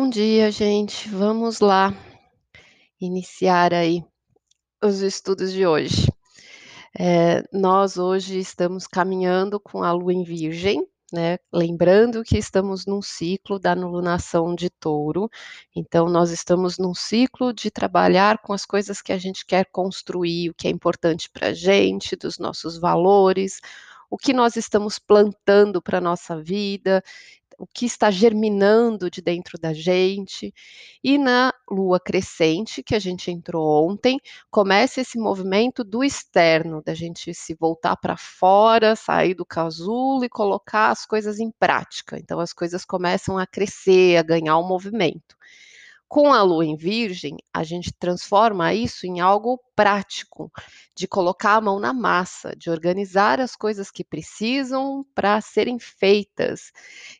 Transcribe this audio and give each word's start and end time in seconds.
Bom 0.00 0.08
dia, 0.08 0.48
gente. 0.52 1.08
Vamos 1.08 1.58
lá 1.58 1.92
iniciar 3.00 3.74
aí 3.74 4.04
os 4.80 5.00
estudos 5.00 5.52
de 5.52 5.66
hoje. 5.66 6.06
Eh, 6.96 7.42
nós 7.52 7.98
hoje 7.98 8.38
estamos 8.38 8.86
caminhando 8.86 9.58
com 9.58 9.82
a 9.82 9.90
lua 9.90 10.14
em 10.14 10.22
Virgem, 10.22 10.86
né, 11.12 11.38
lembrando 11.52 12.22
que 12.22 12.38
estamos 12.38 12.86
num 12.86 13.02
ciclo 13.02 13.58
da 13.58 13.74
lunação 13.74 14.54
de 14.54 14.70
Touro, 14.70 15.28
então 15.74 16.08
nós 16.08 16.30
estamos 16.30 16.78
num 16.78 16.94
ciclo 16.94 17.52
de 17.52 17.68
trabalhar 17.68 18.38
com 18.38 18.52
as 18.52 18.64
coisas 18.64 19.02
que 19.02 19.12
a 19.12 19.18
gente 19.18 19.44
quer 19.44 19.66
construir, 19.72 20.50
o 20.50 20.54
que 20.54 20.68
é 20.68 20.70
importante 20.70 21.28
pra 21.28 21.52
gente, 21.52 22.14
dos 22.14 22.38
nossos 22.38 22.78
valores, 22.78 23.58
o 24.08 24.16
que 24.16 24.32
nós 24.32 24.54
estamos 24.54 24.96
plantando 25.00 25.82
pra 25.82 26.00
nossa 26.00 26.40
vida, 26.40 27.02
o 27.58 27.66
que 27.66 27.84
está 27.86 28.10
germinando 28.10 29.10
de 29.10 29.20
dentro 29.20 29.58
da 29.58 29.72
gente. 29.72 30.54
E 31.02 31.18
na 31.18 31.52
lua 31.70 31.98
crescente, 32.00 32.82
que 32.82 32.94
a 32.94 32.98
gente 32.98 33.30
entrou 33.30 33.84
ontem, 33.88 34.18
começa 34.50 35.00
esse 35.00 35.18
movimento 35.18 35.82
do 35.84 36.04
externo, 36.04 36.82
da 36.82 36.94
gente 36.94 37.34
se 37.34 37.54
voltar 37.54 37.96
pra 37.96 38.16
fora, 38.16 38.94
sair 38.96 39.34
do 39.34 39.44
casulo 39.44 40.24
e 40.24 40.28
colocar 40.28 40.90
as 40.90 41.04
coisas 41.04 41.40
em 41.40 41.50
prática, 41.50 42.18
então 42.18 42.40
as 42.40 42.52
coisas 42.52 42.84
começam 42.84 43.36
a 43.38 43.46
crescer, 43.46 44.16
a 44.16 44.22
ganhar 44.22 44.56
um 44.58 44.66
movimento. 44.66 45.36
Com 46.08 46.32
a 46.32 46.42
lua 46.42 46.64
em 46.64 46.74
Virgem, 46.74 47.36
a 47.52 47.62
gente 47.62 47.92
transforma 47.92 48.72
isso 48.72 49.06
em 49.06 49.20
algo 49.20 49.60
prático, 49.76 50.50
de 50.96 51.06
colocar 51.06 51.56
a 51.56 51.60
mão 51.60 51.78
na 51.78 51.92
massa, 51.92 52.56
de 52.56 52.70
organizar 52.70 53.40
as 53.40 53.54
coisas 53.54 53.90
que 53.90 54.02
precisam 54.02 55.04
pra 55.14 55.38
serem 55.42 55.78
feitas, 55.78 56.72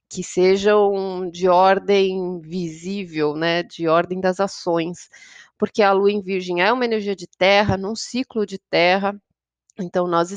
que 0.09 0.25
sejam 0.25 1.31
de 1.31 1.49
ordem 1.49 2.41
visível, 2.41 3.35
né, 3.37 3.63
de 3.63 3.87
ordem 3.87 4.21
das 4.21 4.41
ações, 4.41 5.11
porque 5.59 5.83
a 5.83 5.93
lua 5.93 6.11
em 6.11 6.23
Virgem 6.23 6.63
é 6.63 6.73
uma 6.73 6.85
energia 6.87 7.15
de 7.15 7.27
terra, 7.27 7.77
num 7.77 7.95
ciclo 7.95 8.47
de 8.47 8.59
terra, 8.59 9.15
então 9.81 10.09
nós 10.09 10.31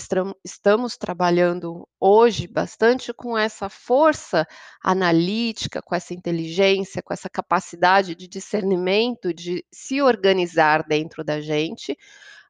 estamos 0.44 0.98
trabalhando 0.98 1.88
hoje 2.00 2.48
bastante 2.48 3.12
com 3.14 3.38
essa 3.38 3.70
força 3.70 4.48
analítica, 4.84 5.82
com 5.82 5.96
essa 5.96 6.14
inteligência, 6.14 7.02
com 7.02 7.14
essa 7.14 7.30
capacidade 7.30 8.14
de 8.16 8.28
discernimento, 8.28 9.34
de 9.34 9.66
se 9.72 10.02
organizar 10.02 10.84
dentro 10.88 11.24
da 11.24 11.42
gente, 11.42 11.98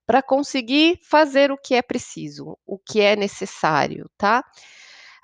pra 0.05 0.21
conseguir 0.21 0.99
fazer 1.01 1.51
o 1.51 1.57
que 1.57 1.75
é 1.75 1.81
preciso, 1.81 2.57
o 2.65 2.77
que 2.77 2.99
é 2.99 3.15
necessário, 3.15 4.09
tá. 4.17 4.43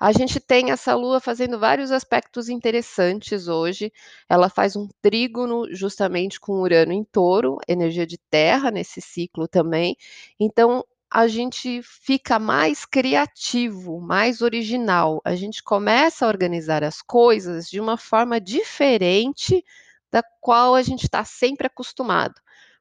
A 0.00 0.12
gente 0.12 0.38
tem 0.38 0.70
essa 0.70 0.94
lua 0.94 1.20
fazendo 1.20 1.58
vários 1.58 1.90
aspectos 1.90 2.48
interessantes 2.48 3.48
hoje, 3.48 3.92
ela 4.28 4.48
faz 4.48 4.76
um 4.76 4.88
trígono 5.02 5.66
justamente 5.74 6.38
com 6.38 6.60
Urano 6.62 6.92
em 6.92 7.04
Touro, 7.04 7.58
energia 7.66 8.06
de 8.06 8.16
terra 8.16 8.70
nesse 8.70 9.00
ciclo 9.00 9.48
também, 9.48 9.96
então 10.38 10.84
a 11.10 11.26
gente 11.26 11.80
fica 11.82 12.38
mais 12.38 12.84
criativo, 12.84 14.00
mais 14.00 14.42
original, 14.42 15.20
a 15.24 15.34
gente 15.34 15.62
começa 15.62 16.26
a 16.26 16.28
organizar 16.28 16.84
as 16.84 17.00
coisas 17.00 17.68
de 17.68 17.80
uma 17.80 17.96
forma 17.96 18.40
diferente 18.40 19.64
da 20.10 20.22
qual 20.40 20.74
a 20.74 20.82
gente 20.82 21.08
tá 21.08 21.24
sempre 21.24 21.66
acostumado, 21.66 22.34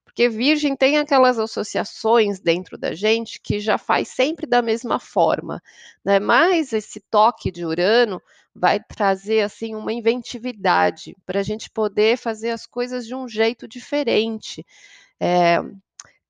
porque 0.03 0.27
Virgem 0.29 0.75
tem 0.75 0.97
aquelas 0.97 1.39
associações 1.39 2.39
dentro 2.39 2.77
da 2.77 2.93
gente 2.93 3.39
que 3.41 3.59
já 3.59 3.77
faz 3.77 4.09
sempre 4.09 4.45
da 4.45 4.61
mesma 4.61 4.99
forma, 4.99 5.61
né, 6.03 6.19
mas 6.19 6.73
esse 6.73 6.99
toque 6.99 7.51
de 7.51 7.65
Urano 7.65 8.21
vai 8.53 8.79
trazer, 8.79 9.41
assim, 9.41 9.75
uma 9.75 9.93
inventividade, 9.93 11.15
pra 11.25 11.43
gente 11.43 11.69
poder 11.69 12.17
fazer 12.17 12.49
as 12.49 12.65
coisas 12.65 13.05
de 13.05 13.13
um 13.13 13.27
jeito 13.27 13.67
diferente, 13.67 14.65
eh, 15.19 15.61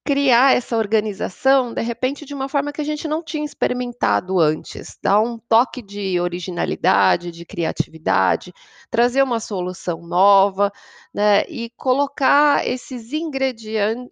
criar 0.08 0.56
essa 0.56 0.78
organização, 0.78 1.74
de 1.74 1.82
repente, 1.82 2.26
de 2.26 2.34
uma 2.34 2.48
forma 2.48 2.72
que 2.72 2.80
a 2.80 2.84
gente 2.86 3.10
não 3.10 3.22
tinha 3.22 3.44
experimentado 3.44 4.40
antes, 4.40 4.98
dar 5.04 5.20
um 5.20 5.38
toque 5.38 5.82
de 5.82 6.18
originalidade, 6.18 7.30
de 7.30 7.46
criatividade, 7.46 8.54
trazer 8.90 9.22
uma 9.22 9.42
solução 9.42 10.08
nova, 10.08 10.72
né, 11.14 11.44
e 11.50 11.70
colocar 11.76 12.66
esses 12.66 13.12
ingredientes 13.12 14.08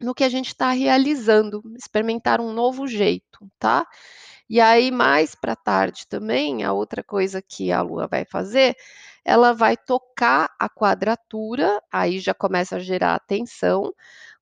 no 0.00 0.14
que 0.14 0.24
a 0.24 0.30
gente 0.30 0.56
tá 0.56 0.70
realizando, 0.70 1.60
experimentar 1.76 2.40
um 2.40 2.54
novo 2.54 2.86
jeito, 2.86 3.46
tá. 3.58 3.86
E 4.48 4.58
aí 4.58 4.90
mais 4.90 5.34
pra 5.34 5.54
tarde 5.54 6.06
também, 6.08 6.64
a 6.64 6.72
outra 6.72 7.04
coisa 7.04 7.42
que 7.42 7.70
a 7.70 7.82
lua 7.82 8.06
vai 8.06 8.24
fazer, 8.24 8.74
ela 9.28 9.52
vai 9.52 9.76
tocar 9.76 10.50
a 10.58 10.68
quadratura, 10.70 11.82
aí 11.92 12.18
já 12.18 12.32
começa 12.32 12.76
a 12.76 12.80
gerar 12.80 13.20
tensão, 13.26 13.92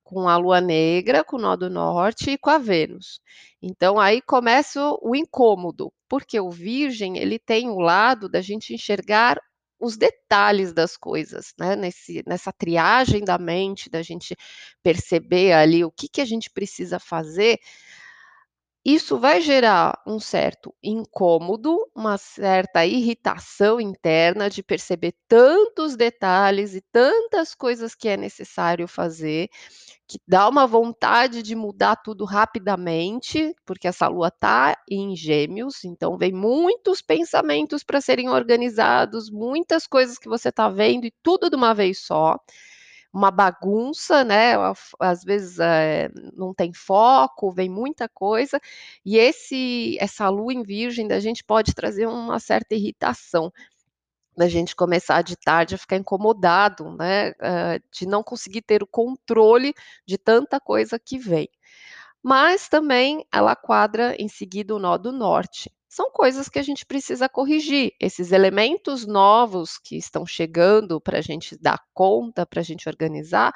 com 0.01 0.29
a 0.29 0.37
lua 0.37 0.61
negra, 0.61 1.23
com 1.25 1.35
o 1.35 1.39
nó 1.39 1.57
do 1.57 1.69
norte 1.69 2.31
e 2.31 2.37
com 2.37 2.49
a 2.49 2.57
Vênus. 2.57 3.19
Então 3.61 3.99
aí 3.99 4.21
começa 4.21 4.79
o 5.01 5.13
incômodo, 5.13 5.91
porque 6.07 6.39
o 6.39 6.49
Virgem 6.49 7.17
ele 7.17 7.37
tem 7.37 7.69
o 7.69 7.79
lado 7.79 8.29
da 8.29 8.39
gente 8.39 8.73
enxergar 8.73 9.37
os 9.79 9.97
detalhes 9.97 10.73
das 10.73 10.95
coisas, 10.95 11.53
né, 11.59 11.75
nesse 11.75 12.23
nessa 12.25 12.51
triagem 12.53 13.23
da 13.23 13.37
mente, 13.37 13.89
da 13.89 14.01
gente 14.01 14.35
perceber 14.81 15.51
ali 15.53 15.83
o 15.83 15.91
que 15.91 16.07
que 16.07 16.21
a 16.21 16.25
gente 16.25 16.49
precisa 16.49 16.99
fazer, 16.99 17.59
isso 18.89 19.19
vai 19.19 19.41
gerar 19.41 20.01
um 20.07 20.17
certo 20.17 20.73
incômodo, 20.81 21.77
uma 21.93 22.17
certa 22.17 22.85
irritação 22.85 23.81
interna 23.81 24.49
de 24.49 24.63
perceber 24.63 25.13
tantos 25.27 25.97
detalhes 25.97 26.73
e 26.73 26.79
tantas 26.89 27.53
coisas 27.53 27.93
que 27.93 28.07
é 28.07 28.15
necessário 28.15 28.87
fazer, 28.87 29.49
que 30.07 30.17
dá 30.25 30.47
uma 30.47 30.65
vontade 30.65 31.43
de 31.43 31.53
mudar 31.53 31.97
tudo 31.97 32.23
rapidamente, 32.23 33.53
porque 33.65 33.89
essa 33.89 34.07
lua 34.07 34.31
tá 34.31 34.77
em 34.89 35.17
Gêmeos, 35.17 35.83
então 35.83 36.17
vem 36.17 36.31
muitos 36.31 37.01
pensamentos 37.01 37.83
pra 37.83 37.99
serem 37.99 38.29
organizados, 38.29 39.29
muitas 39.29 39.85
coisas 39.85 40.17
que 40.17 40.29
você 40.29 40.49
tá 40.49 40.69
vendo 40.69 41.05
e 41.05 41.13
tudo 41.21 41.49
de 41.49 41.57
uma 41.57 41.73
vez 41.73 41.99
só, 42.05 42.37
uma 43.13 43.31
bagunça, 43.31 44.23
né, 44.23 44.53
às 44.99 45.23
vezes, 45.23 45.59
eh, 45.59 46.09
não 46.35 46.53
tem 46.53 46.73
foco, 46.73 47.51
vem 47.51 47.69
muita 47.69 48.09
coisa, 48.09 48.59
e 49.05 49.17
esse 49.17 49.97
essa 49.99 50.29
lua 50.29 50.53
em 50.53 50.63
Virgem 50.63 51.07
da 51.07 51.19
gente 51.19 51.43
pode 51.43 51.73
trazer 51.73 52.07
uma 52.07 52.39
certa 52.39 52.75
irritação, 52.75 53.51
da 54.37 54.47
gente 54.49 54.75
começar 54.75 55.21
de 55.23 55.35
tarde 55.37 55.75
a 55.75 55.79
ficar 55.79 55.97
incomodado, 55.97 56.91
né, 56.97 57.33
hã, 57.41 57.79
de 57.93 58.07
não 58.07 58.23
conseguir 58.23 58.61
ter 58.63 58.83
o 58.83 58.87
controle 58.87 59.73
de 60.07 60.17
tanta 60.17 60.59
coisa 60.59 60.99
que 60.99 61.17
vem. 61.19 61.49
Mas 62.23 62.69
também 62.69 63.25
ela 63.33 63.55
quadra 63.55 64.15
em 64.19 64.29
seguida 64.29 64.75
o 64.75 64.79
nó 64.79 64.97
do 64.97 65.11
norte, 65.13 65.71
são 65.97 66.11
coisas 66.11 66.47
que 66.47 66.59
a 66.59 66.63
gente 66.63 66.85
precisa 66.85 67.27
corrigir, 67.27 67.91
esses 67.99 68.31
elementos 68.31 69.07
novos 69.07 69.79
que 69.79 69.97
estão 69.97 70.27
chegando 70.27 71.01
pra 71.01 71.21
gente 71.21 71.57
dar 71.59 71.81
conta, 71.91 72.45
pra 72.45 72.61
gente 72.61 72.87
organizar, 72.87 73.51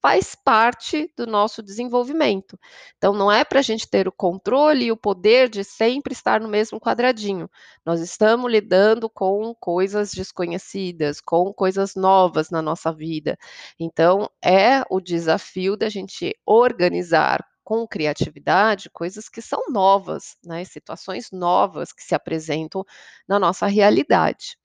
faz 0.00 0.36
parte 0.36 1.12
do 1.16 1.26
nosso 1.26 1.60
desenvolvimento, 1.60 2.56
então 2.96 3.12
não 3.12 3.30
é 3.30 3.44
pra 3.44 3.60
gente 3.60 3.88
ter 3.90 4.06
o 4.06 4.12
controle 4.12 4.84
e 4.84 4.92
o 4.92 4.96
poder 4.96 5.48
de 5.48 5.64
sempre 5.64 6.12
estar 6.12 6.40
no 6.40 6.46
mesmo 6.48 6.78
quadradinho, 6.78 7.50
nós 7.84 8.00
estamos 8.00 8.48
lidando 8.48 9.10
com 9.10 9.52
coisas 9.58 10.12
desconhecidas, 10.12 11.20
com 11.20 11.52
coisas 11.52 11.96
novas 11.96 12.50
na 12.50 12.62
nossa 12.62 12.92
vida, 12.92 13.36
então 13.80 14.30
é 14.40 14.84
o 14.88 15.00
desafio 15.00 15.76
da 15.76 15.88
gente 15.88 16.38
organizar 16.46 17.44
com 17.70 17.86
criatividade 17.86 18.90
coisas 18.90 19.28
que 19.28 19.40
são 19.40 19.60
novas, 19.70 20.36
né, 20.44 20.64
situações 20.64 21.30
novas 21.30 21.92
que 21.92 22.02
se 22.02 22.16
apresentam 22.16 22.84
na 23.28 23.38
nossa 23.38 23.68
realidade. 23.68 24.56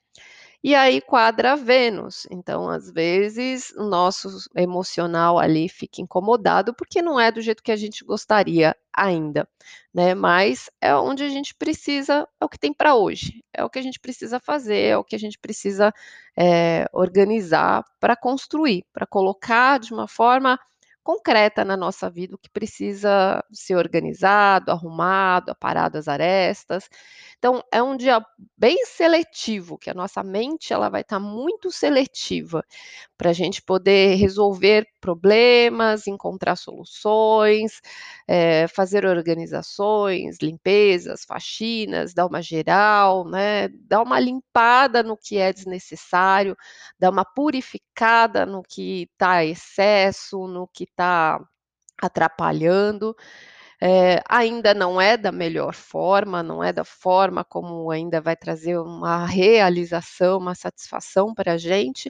E 0.64 0.76
aí 0.76 1.02
quadra 1.02 1.56
Vênus, 1.56 2.28
então 2.32 2.70
às 2.70 2.92
vezes 2.92 3.72
o 3.78 3.84
nosso 3.86 4.30
emocional 4.56 5.40
ali 5.40 5.70
fica 5.70 6.02
incomodado, 6.02 6.74
porque 6.76 7.02
não 7.02 7.20
é 7.20 7.32
do 7.32 7.42
jeito 7.42 7.64
que 7.64 7.72
a 7.72 7.76
gente 7.78 8.06
gostaria 8.06 8.76
ainda, 8.96 9.48
né, 9.94 10.16
mas 10.16 10.70
é 10.82 10.96
onde 10.96 11.24
a 11.24 11.30
gente 11.30 11.56
precisa 11.56 12.28
é 12.42 12.46
o 12.46 12.50
que 12.50 12.60
tem 12.60 12.74
pra 12.74 12.96
hoje, 12.96 13.44
é 13.54 13.64
o 13.64 13.70
que 13.70 13.80
a 13.80 13.84
gente 13.84 14.00
precisa 14.00 14.40
fazer, 14.40 14.82
é 14.92 14.98
o 14.98 15.04
que 15.04 15.16
a 15.16 15.20
gente 15.20 15.40
precisa, 15.40 15.94
eh, 16.38 16.86
organizar 16.94 17.84
pra 18.00 18.16
construir, 18.16 18.86
pra 18.94 19.06
colocar 19.08 19.80
de 19.80 19.94
uma 19.94 20.08
forma 20.08 20.60
concreta 21.06 21.64
na 21.66 21.78
nossa 21.78 22.10
vida 22.10 22.36
o 22.36 22.40
que 22.40 22.50
precisa 22.52 23.44
ser 23.54 23.76
organizado, 23.78 24.72
arrumado, 24.72 25.52
aparado 25.52 25.98
as 26.00 26.10
arestas. 26.10 26.90
Então 27.48 27.64
é 27.72 27.84
um 27.84 27.96
dia 27.96 28.26
bem 28.58 28.76
seletivo, 28.88 29.78
que 29.78 29.88
a 29.92 29.94
nossa 29.94 30.24
mente 30.24 30.74
ela 30.74 30.90
vai 30.90 31.02
estar 31.02 31.20
muito 31.20 31.72
seletiva, 31.72 32.66
pra 33.16 33.34
gente 33.34 33.62
poder 33.62 34.16
resolver 34.16 34.88
problemas, 35.00 36.08
encontrar 36.08 36.56
soluções, 36.56 37.82
eh, 38.28 38.68
fazer 38.70 39.06
organizações, 39.06 40.38
limpezas, 40.42 41.24
faxinas, 41.24 42.16
dar 42.16 42.26
uma 42.26 42.42
geral, 42.42 43.26
né, 43.30 43.68
dar 43.70 44.02
uma 44.02 44.20
limpada 44.20 45.04
no 45.04 45.16
que 45.16 45.38
é 45.38 45.54
desnecessário, 45.54 46.56
dar 47.00 47.12
uma 47.12 47.26
purificada 47.26 48.44
no 48.46 48.64
que 48.64 49.08
está 49.14 49.46
excesso, 49.46 50.48
no 50.48 50.68
que 50.68 50.86
está 50.86 51.40
atrapalhando. 52.02 53.16
Eh, 53.82 54.22
ainda 54.30 54.74
não 54.74 55.00
é 55.02 55.18
da 55.18 55.32
melhor 55.32 55.74
forma, 55.74 56.42
não 56.42 56.64
é 56.64 56.72
da 56.72 56.86
forma 56.86 57.44
como 57.44 57.92
ainda 57.92 58.22
vai 58.22 58.36
trazer 58.36 58.78
uma 58.80 59.26
realização, 59.26 60.38
uma 60.38 60.56
satisfação 60.56 61.34
para 61.34 61.54
a 61.54 61.58
gente, 61.58 62.10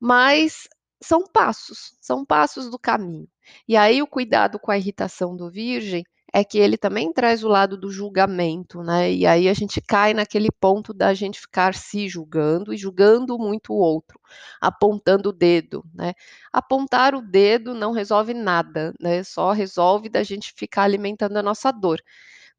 mas 0.00 0.68
são 1.02 1.24
passos, 1.26 1.96
são 2.00 2.24
passos 2.24 2.70
do 2.70 2.78
caminho. 2.78 3.28
E 3.68 3.76
aí 3.76 4.02
o 4.02 4.06
cuidado 4.06 4.58
com 4.58 4.70
a 4.70 4.78
irritação 4.78 5.36
do 5.36 5.50
virgem 5.50 6.04
é 6.32 6.44
que 6.44 6.58
ele 6.58 6.76
também 6.76 7.12
traz 7.12 7.42
o 7.44 7.48
lado 7.48 7.76
do 7.76 7.90
julgamento, 7.90 8.82
né, 8.82 9.12
e 9.12 9.26
aí 9.26 9.48
a 9.48 9.54
gente 9.54 9.80
cai 9.80 10.12
naquele 10.14 10.50
ponto 10.50 10.92
da 10.94 11.14
gente 11.14 11.40
ficar 11.40 11.74
se 11.74 12.08
julgando 12.08 12.72
e 12.74 12.76
julgando 12.76 13.38
muito 13.38 13.72
o 13.72 13.76
outro, 13.76 14.20
apontando 14.60 15.30
o 15.30 15.32
dedo, 15.32 15.84
né. 15.94 16.14
Apontar 16.52 17.14
o 17.14 17.22
dedo 17.22 17.74
não 17.74 17.92
resolve 17.92 18.34
nada, 18.34 18.92
né, 19.00 19.24
só 19.24 19.52
resolve 19.52 20.08
da 20.08 20.22
gente 20.22 20.52
ficar 20.56 20.82
alimentando 20.84 21.36
a 21.38 21.42
nossa 21.42 21.70
dor. 21.72 22.00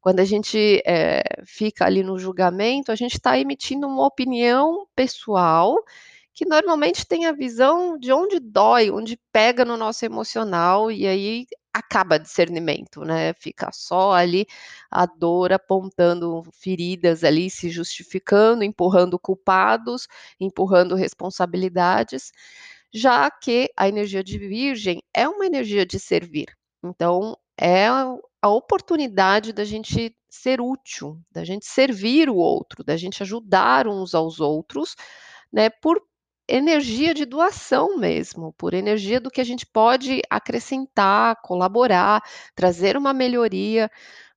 Quando 0.00 0.20
a 0.20 0.24
gente, 0.24 0.82
eh, 0.86 1.22
fica 1.46 1.84
ali 1.86 2.02
no 2.02 2.18
julgamento, 2.18 2.90
a 2.92 2.96
gente 2.96 3.14
está 3.14 3.38
emitindo 3.38 3.86
uma 3.86 4.06
opinião 4.06 4.86
pessoal, 4.96 5.76
que 6.34 6.46
normalmente 6.46 7.06
tem 7.06 7.26
a 7.26 7.32
visão 7.32 7.98
de 7.98 8.12
onde 8.12 8.40
dói, 8.40 8.90
onde 8.90 9.18
pega 9.32 9.64
no 9.64 9.76
nosso 9.76 10.04
emocional, 10.04 10.90
e 10.90 11.06
aí 11.06 11.46
acaba 11.72 12.18
discernimento, 12.18 13.04
né, 13.04 13.32
fica 13.34 13.70
só 13.72 14.12
ali 14.12 14.46
a 14.90 15.06
dor 15.06 15.52
apontando 15.52 16.42
feridas 16.52 17.22
ali, 17.24 17.48
se 17.48 17.70
justificando, 17.70 18.64
empurrando 18.64 19.18
culpados, 19.18 20.08
empurrando 20.38 20.94
responsabilidades, 20.94 22.32
já 22.92 23.30
que 23.30 23.70
a 23.76 23.88
energia 23.88 24.24
de 24.24 24.38
virgem 24.38 25.02
é 25.14 25.28
uma 25.28 25.46
energia 25.46 25.86
de 25.86 25.98
servir. 25.98 26.48
Então 26.82 27.36
é 27.58 27.86
a 28.42 28.48
oportunidade 28.48 29.52
da 29.52 29.64
gente 29.64 30.16
ser 30.28 30.60
útil, 30.60 31.20
da 31.30 31.44
gente 31.44 31.66
servir 31.66 32.30
o 32.30 32.36
outro, 32.36 32.82
da 32.82 32.96
gente 32.96 33.22
ajudar 33.22 33.86
uns 33.86 34.14
aos 34.14 34.40
outros, 34.40 34.96
né, 35.52 35.68
por 35.68 36.02
energia 36.50 37.14
de 37.14 37.24
doação 37.24 37.96
mesmo, 37.98 38.52
por 38.54 38.74
energia 38.74 39.20
do 39.20 39.30
que 39.30 39.40
a 39.40 39.44
gente 39.44 39.66
pode 39.66 40.20
acrescentar, 40.30 41.36
colaborar, 41.42 42.22
trazer 42.54 42.96
uma 42.96 43.12
melhoria, 43.14 43.90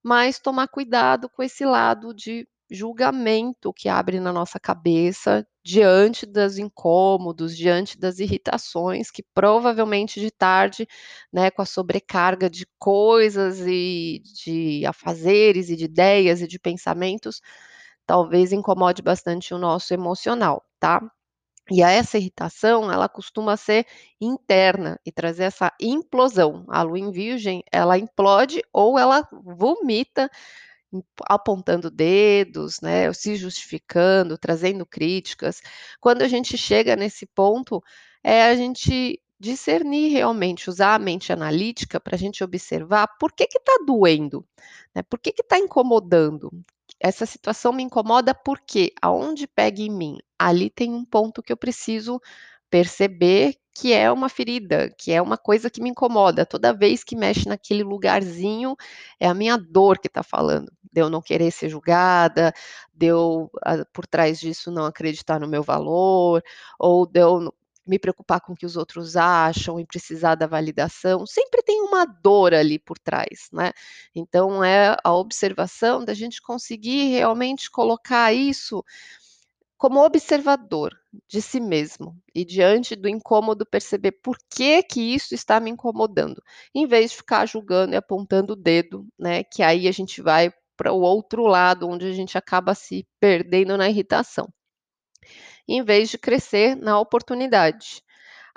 mas 0.03 0.39
tomar 0.39 0.67
cuidado 0.67 1.29
com 1.29 1.43
esse 1.43 1.65
lado 1.65 2.13
de 2.13 2.47
julgamento 2.71 3.71
que 3.73 3.87
abre 3.89 4.19
na 4.19 4.33
nossa 4.33 4.59
cabeça, 4.59 5.45
diante 5.63 6.25
dos 6.25 6.57
incômodos, 6.57 7.55
diante 7.55 7.97
das 7.99 8.19
irritações 8.19 9.11
que 9.11 9.23
provavelmente 9.33 10.19
de 10.19 10.31
tarde, 10.31 10.87
né, 11.31 11.51
com 11.51 11.61
a 11.61 11.65
sobrecarga 11.65 12.49
de 12.49 12.65
coisas 12.79 13.59
e 13.65 14.21
de 14.43 14.85
afazeres 14.85 15.69
e 15.69 15.75
de 15.75 15.85
ideias 15.85 16.41
e 16.41 16.47
de 16.47 16.59
pensamentos, 16.59 17.41
talvez 18.05 18.51
incomode 18.53 19.01
bastante 19.01 19.53
o 19.53 19.57
nosso 19.59 19.93
emocional, 19.93 20.63
tá. 20.79 21.01
E 21.71 21.81
a 21.81 21.89
essa 21.91 22.17
irritação, 22.17 22.91
ela 22.91 23.07
costuma 23.07 23.55
ser 23.55 23.85
interna 24.19 24.99
e 25.05 25.11
trazer 25.11 25.43
essa 25.43 25.71
implosão. 25.79 26.65
A 26.67 26.81
lua 26.81 26.99
em 26.99 27.11
virgem, 27.11 27.63
ela 27.71 27.97
implode 27.97 28.61
ou 28.73 28.99
ela 28.99 29.27
vomita, 29.31 30.29
apontando 31.27 31.89
dedos, 31.89 32.81
né, 32.81 33.11
se 33.13 33.35
justificando, 33.35 34.37
trazendo 34.37 34.85
críticas. 34.85 35.61
Quando 35.99 36.21
a 36.21 36.27
gente 36.27 36.57
chega 36.57 36.95
nesse 36.95 37.25
ponto, 37.25 37.81
é 38.23 38.43
a 38.43 38.55
gente 38.55 39.19
discernir 39.39 40.09
realmente, 40.11 40.69
usar 40.69 40.95
a 40.95 40.99
mente 40.99 41.33
analítica 41.33 41.99
para 41.99 42.15
a 42.15 42.19
gente 42.19 42.43
observar 42.43 43.07
por 43.19 43.33
que 43.33 43.45
que 43.47 43.57
está 43.57 43.73
doendo, 43.85 44.45
né, 44.95 45.03
por 45.03 45.19
que 45.19 45.31
que 45.31 45.41
está 45.41 45.57
incomodando. 45.57 46.51
Essa 46.99 47.25
situação 47.25 47.73
me 47.73 47.83
incomoda 47.83 48.33
por 48.33 48.59
quê? 48.61 48.93
Aonde 49.01 49.47
pega 49.47 49.81
em 49.81 49.89
mim? 49.89 50.17
Ali 50.47 50.69
tem 50.69 50.91
um 50.93 51.05
ponto 51.05 51.41
que 51.43 51.51
eu 51.53 51.57
preciso 51.57 52.19
perceber 52.69 53.55
que 53.75 53.93
é 53.93 54.11
uma 54.11 54.29
ferida, 54.29 54.89
que 54.97 55.11
é 55.11 55.21
uma 55.21 55.37
coisa 55.37 55.69
que 55.69 55.81
me 55.81 55.89
incomoda. 55.89 56.45
Toda 56.45 56.73
vez 56.73 57.03
que 57.03 57.15
mexe 57.15 57.47
naquele 57.47 57.83
lugarzinho, 57.83 58.75
é 59.19 59.27
a 59.27 59.33
minha 59.33 59.57
dor 59.57 59.99
que 59.99 60.07
está 60.07 60.23
falando, 60.23 60.71
de 60.91 61.01
eu 61.01 61.09
não 61.09 61.21
querer 61.21 61.51
ser 61.51 61.69
julgada, 61.69 62.53
de 62.93 63.07
eu, 63.07 63.49
ah, 63.63 63.83
por 63.93 64.05
trás 64.07 64.39
disso 64.39 64.71
não 64.71 64.85
acreditar 64.85 65.39
no 65.39 65.47
meu 65.47 65.63
valor, 65.63 66.43
ou 66.79 67.05
de 67.07 67.19
eu 67.19 67.53
me 67.85 67.99
preocupar 67.99 68.39
com 68.41 68.53
o 68.53 68.55
que 68.55 68.65
os 68.65 68.77
outros 68.77 69.17
acham 69.17 69.79
e 69.79 69.85
precisar 69.85 70.35
da 70.35 70.47
validação, 70.47 71.25
sempre 71.25 71.61
tem 71.63 71.81
uma 71.81 72.05
dor 72.05 72.53
ali 72.53 72.79
por 72.79 72.97
trás, 72.97 73.49
né. 73.51 73.71
Então 74.15 74.63
é 74.63 74.95
a 75.03 75.13
observação 75.13 76.03
da 76.05 76.13
gente 76.13 76.41
conseguir 76.41 77.09
realmente 77.09 77.69
colocar 77.69 78.31
isso 78.33 78.83
como 79.83 80.01
observador 80.01 80.97
de 81.27 81.41
si 81.41 81.59
mesmo 81.59 82.17
e 82.33 82.45
diante 82.45 82.95
do 82.95 83.09
incômodo 83.09 83.65
perceber 83.65 84.13
por 84.13 84.37
que 84.49 84.81
que 84.81 85.13
isso 85.13 85.35
está 85.35 85.59
me 85.59 85.69
incomodando, 85.69 86.41
em 86.73 86.87
vez 86.87 87.11
de 87.11 87.17
ficar 87.17 87.45
julgando 87.45 87.91
e 87.91 87.97
apontando 87.97 88.53
o 88.53 88.55
dedo, 88.55 89.05
né, 89.19 89.43
que 89.43 89.61
aí 89.61 89.85
a 89.85 89.91
gente 89.91 90.21
vai 90.21 90.53
para 90.77 90.93
o 90.93 91.01
outro 91.01 91.45
lado, 91.45 91.85
onde 91.85 92.05
a 92.05 92.13
gente 92.13 92.37
acaba 92.37 92.73
se 92.73 93.05
perdendo 93.19 93.75
na 93.75 93.89
irritação. 93.89 94.47
Em 95.67 95.83
vez 95.83 96.09
de 96.09 96.17
crescer 96.17 96.77
na 96.77 96.97
oportunidade. 96.97 98.01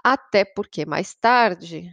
Até 0.04 0.44
porque 0.44 0.86
mais 0.86 1.12
tarde, 1.12 1.92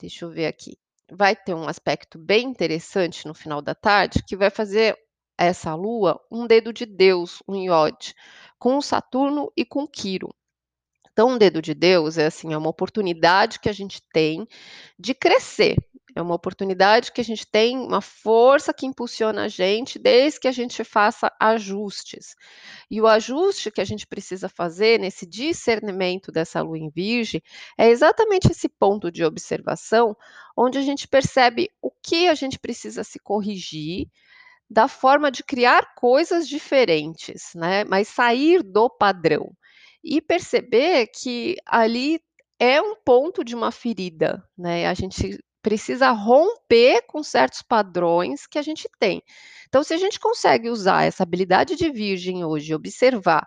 deixa 0.00 0.24
eu 0.24 0.30
ver 0.30 0.46
aqui, 0.46 0.78
vai 1.12 1.36
ter 1.36 1.52
um 1.52 1.68
aspecto 1.68 2.18
bem 2.18 2.46
interessante 2.46 3.26
no 3.26 3.34
final 3.34 3.60
da 3.60 3.74
tarde, 3.74 4.24
que 4.26 4.34
vai 4.34 4.48
fazer 4.48 4.96
essa 5.38 5.74
lua 5.74 6.20
um 6.30 6.46
dedo 6.46 6.72
de 6.72 6.86
Deus, 6.86 7.42
um 7.46 7.56
iode, 7.56 8.14
com 8.58 8.80
Saturno 8.80 9.52
e 9.56 9.64
com 9.64 9.86
Quiro. 9.86 10.34
Então, 11.12 11.30
um 11.30 11.38
dedo 11.38 11.62
de 11.62 11.74
Deus 11.74 12.18
é 12.18 12.26
assim, 12.26 12.52
é 12.52 12.58
uma 12.58 12.68
oportunidade 12.68 13.58
que 13.58 13.68
a 13.68 13.72
gente 13.72 14.02
tem 14.12 14.46
de 14.98 15.14
crescer, 15.14 15.76
é 16.14 16.22
uma 16.22 16.34
oportunidade 16.34 17.12
que 17.12 17.20
a 17.20 17.24
gente 17.24 17.46
tem, 17.46 17.76
uma 17.76 18.00
força 18.00 18.72
que 18.72 18.86
impulsiona 18.86 19.44
a 19.44 19.48
gente, 19.48 19.98
desde 19.98 20.40
que 20.40 20.48
a 20.48 20.52
gente 20.52 20.82
faça 20.82 21.30
ajustes. 21.38 22.34
E 22.90 23.00
o 23.02 23.06
ajuste 23.06 23.70
que 23.70 23.82
a 23.82 23.84
gente 23.84 24.06
precisa 24.06 24.48
fazer 24.48 24.98
nesse 24.98 25.26
discernimento 25.26 26.32
dessa 26.32 26.62
lua 26.62 26.78
em 26.78 26.88
virgem, 26.88 27.42
é 27.78 27.88
exatamente 27.88 28.50
esse 28.50 28.68
ponto 28.68 29.10
de 29.10 29.24
observação, 29.24 30.16
onde 30.56 30.78
a 30.78 30.82
gente 30.82 31.06
percebe 31.06 31.70
o 31.82 31.90
que 31.90 32.28
a 32.28 32.34
gente 32.34 32.58
precisa 32.58 33.04
se 33.04 33.18
corrigir, 33.18 34.06
da 34.68 34.88
forma 34.88 35.30
de 35.30 35.44
criar 35.44 35.94
coisas 35.94 36.48
diferentes, 36.48 37.52
né, 37.54 37.84
mas 37.84 38.08
sair 38.08 38.62
do 38.62 38.90
padrão. 38.90 39.52
E 40.02 40.20
perceber 40.20 41.08
que 41.08 41.56
ali 41.66 42.20
é 42.58 42.80
um 42.80 42.94
ponto 43.04 43.44
de 43.44 43.54
uma 43.54 43.70
ferida, 43.70 44.42
né, 44.56 44.86
a 44.86 44.94
gente 44.94 45.38
precisa 45.62 46.12
romper 46.12 47.02
com 47.08 47.24
certos 47.24 47.60
padrões 47.60 48.46
que 48.46 48.58
a 48.58 48.62
gente 48.62 48.88
tem. 49.00 49.20
Então, 49.68 49.82
se 49.82 49.92
a 49.92 49.98
gente 49.98 50.20
consegue 50.20 50.70
usar 50.70 51.04
essa 51.04 51.24
habilidade 51.24 51.74
de 51.74 51.90
virgem 51.90 52.44
hoje, 52.44 52.72
observar 52.72 53.44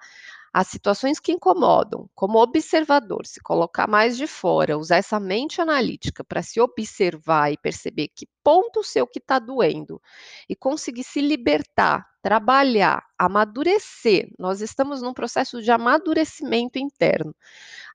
as 0.54 0.68
situações 0.68 1.20
que 1.20 1.32
incomodam, 1.32 2.10
como 2.16 2.42
observador, 2.42 3.26
se 3.26 3.40
colocar 3.42 3.88
mais 3.88 4.18
de 4.18 4.28
fora, 4.28 4.78
usar 4.78 4.98
essa 4.98 5.20
mente 5.20 5.62
analítica 5.62 6.24
para 6.24 6.42
se 6.42 6.60
observar 6.60 7.52
e 7.52 7.58
perceber 7.58 8.10
que 8.10 8.28
ponto 8.44 8.84
seu 8.84 9.06
que 9.06 9.20
está 9.20 9.38
doendo 9.40 10.02
e 10.50 10.56
conseguir 10.56 11.04
se 11.04 11.22
libertar, 11.22 12.06
trabalhar, 12.22 13.04
amadurecer. 13.18 14.30
Nós 14.40 14.62
estamos 14.62 15.02
num 15.02 15.14
processo 15.14 15.62
de 15.62 15.72
amadurecimento 15.72 16.80
interno. 16.80 17.36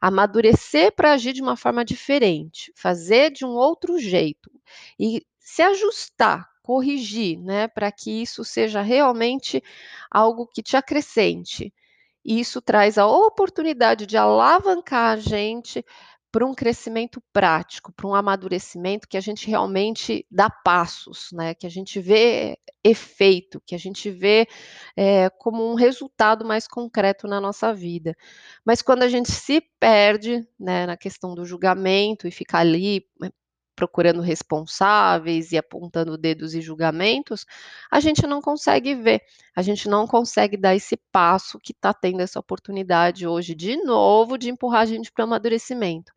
Amadurecer 0.00 0.94
para 0.94 1.12
agir 1.12 1.32
de 1.32 1.42
uma 1.42 1.56
forma 1.56 1.84
diferente, 1.84 2.73
fazer 2.76 3.30
de 3.30 3.44
um 3.44 3.50
outro 3.50 3.99
jeito 3.99 4.50
e 4.99 5.25
se 5.38 5.62
ajustar, 5.62 6.49
corrigir, 6.62 7.38
né, 7.40 7.68
para 7.68 7.92
que 7.92 8.11
isso 8.23 8.44
seja 8.44 8.80
realmente 8.80 9.62
algo 10.11 10.46
que 10.46 10.62
te 10.62 10.76
acrescente. 10.76 11.73
E 12.25 12.40
isso 12.40 12.61
traz 12.62 12.99
a 12.99 13.07
oportunidade 13.07 14.07
de 14.07 14.16
alavancar 14.16 15.12
a 15.12 15.16
gente 15.16 15.85
para 16.35 16.45
um 16.45 16.52
crescimento 16.52 17.23
prático, 17.33 17.93
para 17.93 18.09
um 18.09 18.14
amadurecimento 18.14 19.07
que 19.07 19.16
a 19.16 19.21
gente 19.21 19.47
realmente 19.47 20.26
dá 20.28 20.50
passos, 20.50 21.28
né, 21.33 21.54
que 21.54 21.64
a 21.64 21.71
gente 21.71 22.00
vê 22.00 22.59
efeito, 22.83 23.62
que 23.64 23.73
a 23.73 23.78
gente 23.78 24.11
vê, 24.11 24.49
eh, 24.97 25.31
como 25.38 25.71
um 25.71 25.76
resultado 25.76 26.45
mais 26.45 26.66
concreto 26.66 27.28
na 27.28 27.40
nossa 27.40 27.73
vida. 27.73 28.16
Mas 28.64 28.83
quando 28.83 29.04
a 29.04 29.09
gente 29.09 29.31
se 29.31 29.61
perde, 29.78 30.45
né, 30.59 30.87
na 30.87 30.97
questão 30.97 31.37
do 31.37 31.45
julgamento 31.45 32.26
e 32.26 32.33
fica 32.33 32.59
ali, 32.59 33.07
né, 33.21 33.31
procurando 33.75 34.21
responsáveis 34.21 35.52
e 35.52 35.59
apontando 35.59 36.16
dedos 36.16 36.54
e 36.54 36.61
julgamentos, 36.61 37.45
a 37.90 38.00
gente 38.00 38.26
não 38.26 38.40
consegue 38.40 38.95
ver, 38.95 39.23
a 39.54 39.62
gente 39.62 39.88
não 39.88 40.07
consegue 40.07 40.57
dar 40.57 40.75
esse 40.75 40.97
passo 41.11 41.59
que 41.59 41.73
está 41.73 41.93
tendo 41.93 42.21
essa 42.21 42.38
oportunidade 42.38 43.26
hoje 43.26 43.54
de 43.54 43.76
novo 43.76 44.38
de 44.38 44.50
empurrar 44.50 44.83
a 44.83 44.87
gente 44.87 45.12
para 45.12 45.23
o 45.23 45.26
amadurecimento. 45.26 46.12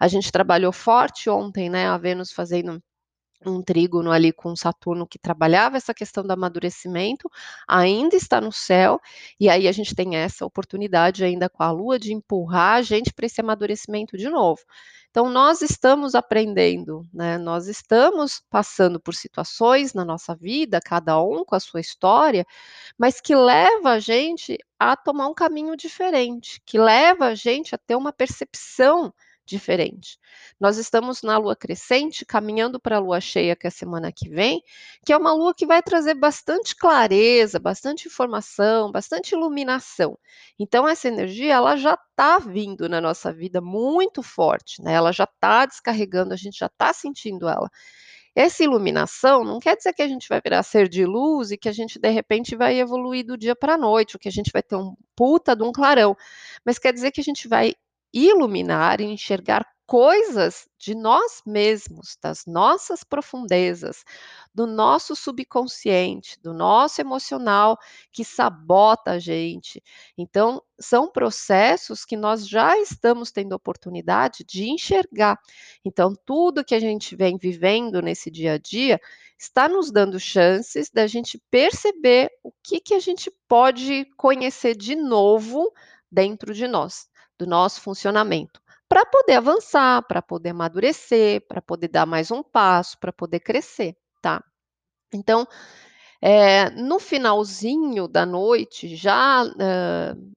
A 0.00 0.08
gente 0.08 0.32
trabalhou 0.32 0.72
forte 0.72 1.28
ontem, 1.30 1.68
né, 1.70 1.86
a 1.86 1.98
Vênus 1.98 2.32
fazendo 2.32 2.82
um 3.50 3.62
trígono 3.62 4.10
ali 4.10 4.32
com 4.32 4.54
Saturno 4.54 5.06
que 5.06 5.18
trabalhava 5.18 5.76
essa 5.76 5.94
questão 5.94 6.24
do 6.24 6.30
amadurecimento, 6.32 7.30
ainda 7.66 8.16
está 8.16 8.40
no 8.40 8.52
céu, 8.52 9.00
e 9.38 9.48
aí 9.48 9.68
a 9.68 9.72
gente 9.72 9.94
tem 9.94 10.16
essa 10.16 10.44
oportunidade 10.44 11.24
ainda 11.24 11.48
com 11.48 11.62
a 11.62 11.70
Lua 11.70 11.98
de 11.98 12.12
empurrar 12.12 12.76
a 12.76 12.82
gente 12.82 13.12
para 13.12 13.26
esse 13.26 13.40
amadurecimento 13.40 14.16
de 14.16 14.28
novo. 14.28 14.60
Então, 15.12 15.28
nós 15.28 15.60
estamos 15.60 16.14
aprendendo, 16.14 17.06
né? 17.12 17.36
Nós 17.36 17.68
estamos 17.68 18.42
passando 18.48 18.98
por 18.98 19.14
situações 19.14 19.92
na 19.92 20.06
nossa 20.06 20.34
vida, 20.34 20.80
cada 20.80 21.22
um 21.22 21.44
com 21.44 21.54
a 21.54 21.60
sua 21.60 21.80
história, 21.80 22.46
mas 22.96 23.20
que 23.20 23.34
leva 23.34 23.90
a 23.90 23.98
gente 23.98 24.56
a 24.78 24.96
tomar 24.96 25.28
um 25.28 25.34
caminho 25.34 25.76
diferente, 25.76 26.62
que 26.64 26.78
leva 26.78 27.26
a 27.26 27.34
gente 27.34 27.74
a 27.74 27.78
ter 27.78 27.94
uma 27.94 28.10
percepção 28.10 29.12
diferente. 29.52 30.18
Nós 30.58 30.78
estamos 30.78 31.22
na 31.22 31.38
lua 31.38 31.54
crescente, 31.54 32.24
caminhando 32.24 32.80
para 32.80 32.96
a 32.96 32.98
lua 32.98 33.20
cheia, 33.20 33.54
que 33.54 33.66
é 33.66 33.68
a 33.68 33.70
semana 33.70 34.10
que 34.10 34.28
vem, 34.28 34.62
que 35.04 35.12
é 35.12 35.16
uma 35.16 35.32
lua 35.32 35.54
que 35.54 35.66
vai 35.66 35.82
trazer 35.82 36.14
bastante 36.14 36.74
clareza, 36.74 37.58
bastante 37.58 38.08
informação, 38.08 38.90
bastante 38.90 39.32
iluminação. 39.32 40.18
Então, 40.58 40.88
essa 40.88 41.08
energia, 41.08 41.54
ela 41.54 41.76
já 41.76 41.94
está 41.94 42.38
vindo 42.38 42.88
na 42.88 43.00
nossa 43.00 43.32
vida 43.32 43.60
muito 43.60 44.22
forte, 44.22 44.82
né? 44.82 44.94
Ela 44.94 45.12
já 45.12 45.24
está 45.24 45.66
descarregando, 45.66 46.32
a 46.32 46.36
gente 46.36 46.58
já 46.58 46.66
está 46.66 46.92
sentindo 46.92 47.48
ela. 47.48 47.70
Essa 48.34 48.64
iluminação 48.64 49.44
não 49.44 49.58
quer 49.60 49.76
dizer 49.76 49.92
que 49.92 50.00
a 50.00 50.08
gente 50.08 50.26
vai 50.28 50.40
virar 50.42 50.62
ser 50.62 50.88
de 50.88 51.04
luz 51.04 51.50
e 51.50 51.58
que 51.58 51.68
a 51.68 51.72
gente 51.72 51.98
de 51.98 52.08
repente 52.08 52.56
vai 52.56 52.78
evoluir 52.78 53.26
do 53.26 53.36
dia 53.36 53.54
para 53.54 53.74
a 53.74 53.78
noite, 53.78 54.16
ou 54.16 54.20
que 54.20 54.28
a 54.28 54.32
gente 54.32 54.50
vai 54.50 54.62
ter 54.62 54.76
um 54.76 54.94
puta 55.14 55.54
de 55.54 55.62
um 55.62 55.70
clarão, 55.70 56.16
mas 56.64 56.78
quer 56.78 56.92
dizer 56.94 57.10
que 57.10 57.20
a 57.20 57.24
gente 57.24 57.46
vai 57.46 57.74
iluminar 58.12 59.00
e 59.00 59.04
enxergar 59.04 59.66
coisas 59.92 60.66
de 60.78 60.94
nós 60.94 61.42
mesmos, 61.44 62.16
das 62.22 62.46
nossas 62.46 63.04
profundezas, 63.04 64.04
do 64.54 64.66
nosso 64.66 65.14
subconsciente, 65.14 66.40
do 66.40 66.54
nosso 66.54 67.02
emocional 67.02 67.76
que 68.10 68.24
sabota 68.24 69.10
a 69.10 69.18
gente. 69.18 69.82
Então, 70.16 70.62
são 70.80 71.10
processos 71.12 72.06
que 72.06 72.16
nós 72.16 72.48
já 72.48 72.78
estamos 72.78 73.30
tendo 73.30 73.52
oportunidade 73.52 74.44
de 74.48 74.70
enxergar. 74.70 75.38
Então, 75.84 76.14
tudo 76.24 76.64
que 76.64 76.74
a 76.74 76.80
gente 76.80 77.14
vem 77.14 77.36
vivendo 77.36 78.00
nesse 78.00 78.30
dia 78.30 78.54
a 78.54 78.58
dia 78.58 78.98
está 79.38 79.68
nos 79.68 79.92
dando 79.92 80.18
chances 80.18 80.88
da 80.90 81.06
gente 81.06 81.38
perceber 81.50 82.30
o 82.42 82.50
que, 82.62 82.80
que 82.80 82.94
a 82.94 82.98
gente 82.98 83.30
pode 83.46 84.06
conhecer 84.16 84.74
de 84.74 84.96
novo 84.96 85.70
dentro 86.10 86.54
de 86.54 86.66
nós 86.66 87.11
do 87.38 87.46
nosso 87.46 87.80
funcionamento, 87.80 88.60
para 88.88 89.04
poder 89.06 89.34
avançar, 89.34 90.02
para 90.06 90.20
poder 90.20 90.50
amadurecer, 90.50 91.46
para 91.46 91.62
poder 91.62 91.88
dar 91.88 92.06
mais 92.06 92.30
um 92.30 92.42
passo, 92.42 92.98
para 92.98 93.12
poder 93.12 93.40
crescer, 93.40 93.96
tá? 94.20 94.42
Então, 95.12 95.46
é, 96.20 96.70
no 96.70 96.98
finalzinho 96.98 98.06
da 98.06 98.24
noite, 98.24 98.94
já 98.94 99.44
uh, 99.44 100.32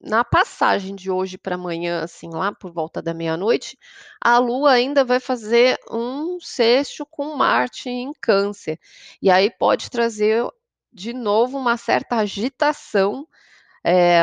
na 0.00 0.24
passagem 0.24 0.94
de 0.94 1.10
hoje 1.10 1.36
para 1.36 1.56
amanhã, 1.56 2.02
assim, 2.02 2.30
lá 2.30 2.52
por 2.52 2.72
volta 2.72 3.02
da 3.02 3.12
meia-noite, 3.12 3.76
a 4.20 4.38
Lua 4.38 4.72
ainda 4.72 5.04
vai 5.04 5.20
fazer 5.20 5.78
um 5.90 6.38
sexto 6.40 7.04
com 7.06 7.36
Marte 7.36 7.88
em 7.88 8.12
Câncer. 8.20 8.78
E 9.20 9.30
aí 9.30 9.50
pode 9.50 9.90
trazer 9.90 10.46
de 10.92 11.12
novo 11.12 11.58
uma 11.58 11.76
certa 11.76 12.16
agitação 12.16 13.26
é, 13.84 14.22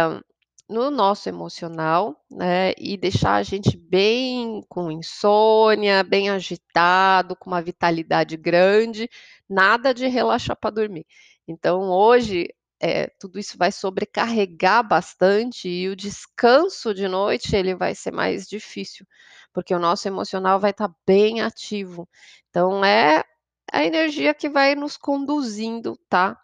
no 0.68 0.90
nosso 0.90 1.30
emocional, 1.30 2.24
né, 2.30 2.74
e 2.78 2.98
deixar 2.98 3.36
a 3.36 3.44
gente 3.44 3.78
bem 3.78 4.64
com 4.68 4.92
insônia, 4.92 6.04
bem 6.04 6.30
agitado, 6.30 7.36
com 7.36 7.50
uma 7.50 7.62
vitalidade 7.62 8.36
grande, 8.36 9.10
nada 9.48 9.94
de 9.94 10.08
relaxar 10.08 10.56
para 10.58 10.72
dormir. 10.72 11.06
Então 11.48 11.90
hoje, 11.92 12.48
eh, 12.82 13.08
tudo 13.20 13.40
isso 13.40 13.58
vai 13.58 13.72
sobrecarregar 13.72 14.88
bastante 14.88 15.70
e 15.70 15.88
o 15.90 15.96
descanso 15.96 16.94
de 16.94 17.08
noite 17.08 17.56
ele 17.56 17.76
vai 17.76 17.94
ser 17.96 18.12
mais 18.12 18.48
difícil, 18.48 19.06
porque 19.54 19.74
o 19.74 19.80
nosso 19.80 20.08
emocional 20.08 20.60
vai 20.60 20.72
estar 20.72 20.92
bem 21.06 21.42
ativo. 21.42 22.10
Então 22.50 22.84
é 22.84 23.24
a 23.72 23.84
energia 23.84 24.34
que 24.34 24.50
vai 24.50 24.76
nos 24.76 24.98
conduzindo, 24.98 25.98
tá? 26.10 26.40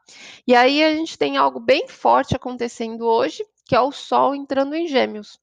E 0.47 0.55
aí 0.55 0.83
a 0.83 0.93
gente 0.93 1.17
tem 1.17 1.37
algo 1.37 1.59
bem 1.59 1.87
forte 1.87 2.35
acontecendo 2.35 3.05
hoje, 3.05 3.43
que 3.71 3.75
é 3.75 3.79
o 3.79 3.89
Sol 3.89 4.35
entrando 4.35 4.75
em 4.75 4.85
Gêmeos. 4.85 5.39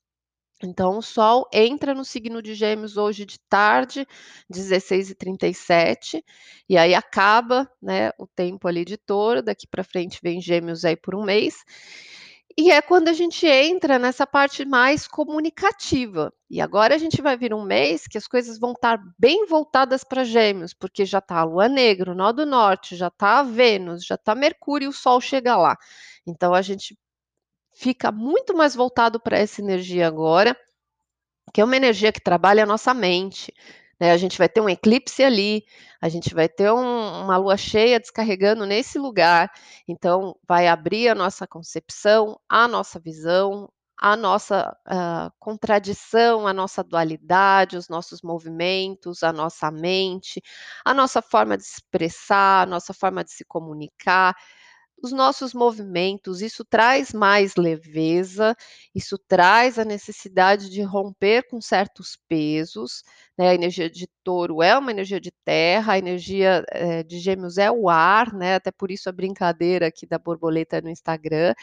Então, 0.62 0.98
o 0.98 1.02
Sol 1.02 1.48
entra 1.50 1.94
no 1.94 2.04
signo 2.04 2.42
de 2.42 2.52
Gêmeos 2.52 2.98
hoje 2.98 3.24
de 3.24 3.40
tarde, 3.48 4.06
16h37, 4.52 6.22
e 6.68 6.76
aí 6.76 6.94
acaba 6.94 7.66
né, 7.80 8.10
o 8.18 8.26
tempo 8.26 8.68
ali 8.68 8.84
de 8.84 8.98
touro, 8.98 9.42
daqui 9.42 9.66
para 9.66 9.82
frente 9.82 10.20
vem 10.22 10.42
Gêmeos 10.42 10.84
aí 10.84 10.94
por 10.94 11.14
um 11.14 11.24
mês. 11.24 11.64
E 12.54 12.70
é 12.70 12.82
quando 12.82 13.08
a 13.08 13.14
gente 13.14 13.46
entra 13.46 13.98
nessa 13.98 14.26
parte 14.26 14.62
mais 14.66 15.08
comunicativa. 15.08 16.30
E 16.50 16.60
agora 16.60 16.96
a 16.96 16.98
gente 16.98 17.22
vai 17.22 17.34
vir 17.34 17.54
um 17.54 17.64
mês 17.64 18.06
que 18.06 18.18
as 18.18 18.28
coisas 18.28 18.58
vão 18.58 18.72
estar 18.72 19.00
bem 19.18 19.46
voltadas 19.46 20.04
para 20.04 20.22
Gêmeos, 20.22 20.74
porque 20.74 21.06
já 21.06 21.20
está 21.20 21.38
a 21.38 21.44
Lua 21.44 21.66
Negra, 21.66 22.12
o 22.12 22.14
Nó 22.14 22.30
do 22.30 22.44
Norte, 22.44 22.94
já 22.94 23.08
está 23.08 23.38
a 23.38 23.42
Vênus, 23.42 24.04
já 24.04 24.16
está 24.16 24.34
Mercúrio 24.34 24.84
e 24.84 24.88
o 24.88 24.92
Sol 24.92 25.18
chega 25.18 25.56
lá. 25.56 25.78
Então 26.26 26.52
a 26.52 26.60
gente 26.60 26.94
fica 27.78 28.10
muito 28.10 28.56
mais 28.56 28.74
voltado 28.74 29.20
para 29.20 29.38
essa 29.38 29.62
energia 29.62 30.08
agora, 30.08 30.56
que 31.54 31.60
é 31.60 31.64
uma 31.64 31.76
energia 31.76 32.10
que 32.10 32.20
trabalha 32.20 32.64
a 32.64 32.66
nossa 32.66 32.92
mente. 32.92 33.54
Né? 34.00 34.10
A 34.10 34.16
gente 34.16 34.36
vai 34.36 34.48
ter 34.48 34.60
um 34.60 34.68
eclipse 34.68 35.22
ali, 35.22 35.64
a 36.00 36.08
gente 36.08 36.34
vai 36.34 36.48
ter 36.48 36.72
um, 36.72 37.22
uma 37.22 37.36
lua 37.36 37.56
cheia 37.56 38.00
descarregando 38.00 38.66
nesse 38.66 38.98
lugar, 38.98 39.48
então 39.86 40.34
vai 40.46 40.66
abrir 40.66 41.08
a 41.08 41.14
nossa 41.14 41.46
concepção, 41.46 42.38
a 42.48 42.66
nossa 42.66 42.98
visão, 42.98 43.70
a 43.96 44.16
nossa 44.16 44.76
uh, 44.88 45.32
contradição, 45.38 46.48
a 46.48 46.52
nossa 46.52 46.82
dualidade, 46.82 47.76
os 47.76 47.88
nossos 47.88 48.22
movimentos, 48.22 49.22
a 49.22 49.32
nossa 49.32 49.70
mente, 49.70 50.42
a 50.84 50.92
nossa 50.92 51.22
forma 51.22 51.56
de 51.56 51.62
expressar, 51.62 52.62
a 52.62 52.66
nossa 52.66 52.92
forma 52.92 53.22
de 53.22 53.32
se 53.32 53.44
comunicar 53.44 54.36
os 55.02 55.12
nossos 55.12 55.54
movimentos, 55.54 56.42
isso 56.42 56.64
traz 56.64 57.12
mais 57.12 57.54
leveza, 57.56 58.56
isso 58.94 59.16
traz 59.16 59.78
a 59.78 59.84
necessidade 59.84 60.70
de 60.70 60.82
romper 60.82 61.48
com 61.48 61.60
certos 61.60 62.18
pesos, 62.28 63.02
né? 63.36 63.50
A 63.50 63.54
energia 63.54 63.88
de 63.88 64.08
touro 64.24 64.62
é 64.62 64.76
uma 64.76 64.90
energia 64.90 65.20
de 65.20 65.30
terra, 65.44 65.94
a 65.94 65.98
energia 65.98 66.64
é, 66.70 67.02
de 67.02 67.18
gêmeos 67.18 67.58
é 67.58 67.70
o 67.70 67.88
ar, 67.88 68.32
né? 68.32 68.56
Até 68.56 68.70
por 68.70 68.90
isso 68.90 69.08
a 69.08 69.12
brincadeira 69.12 69.86
aqui 69.86 70.06
da 70.06 70.18
borboleta 70.18 70.80
no 70.80 70.90
Instagram 70.90 71.54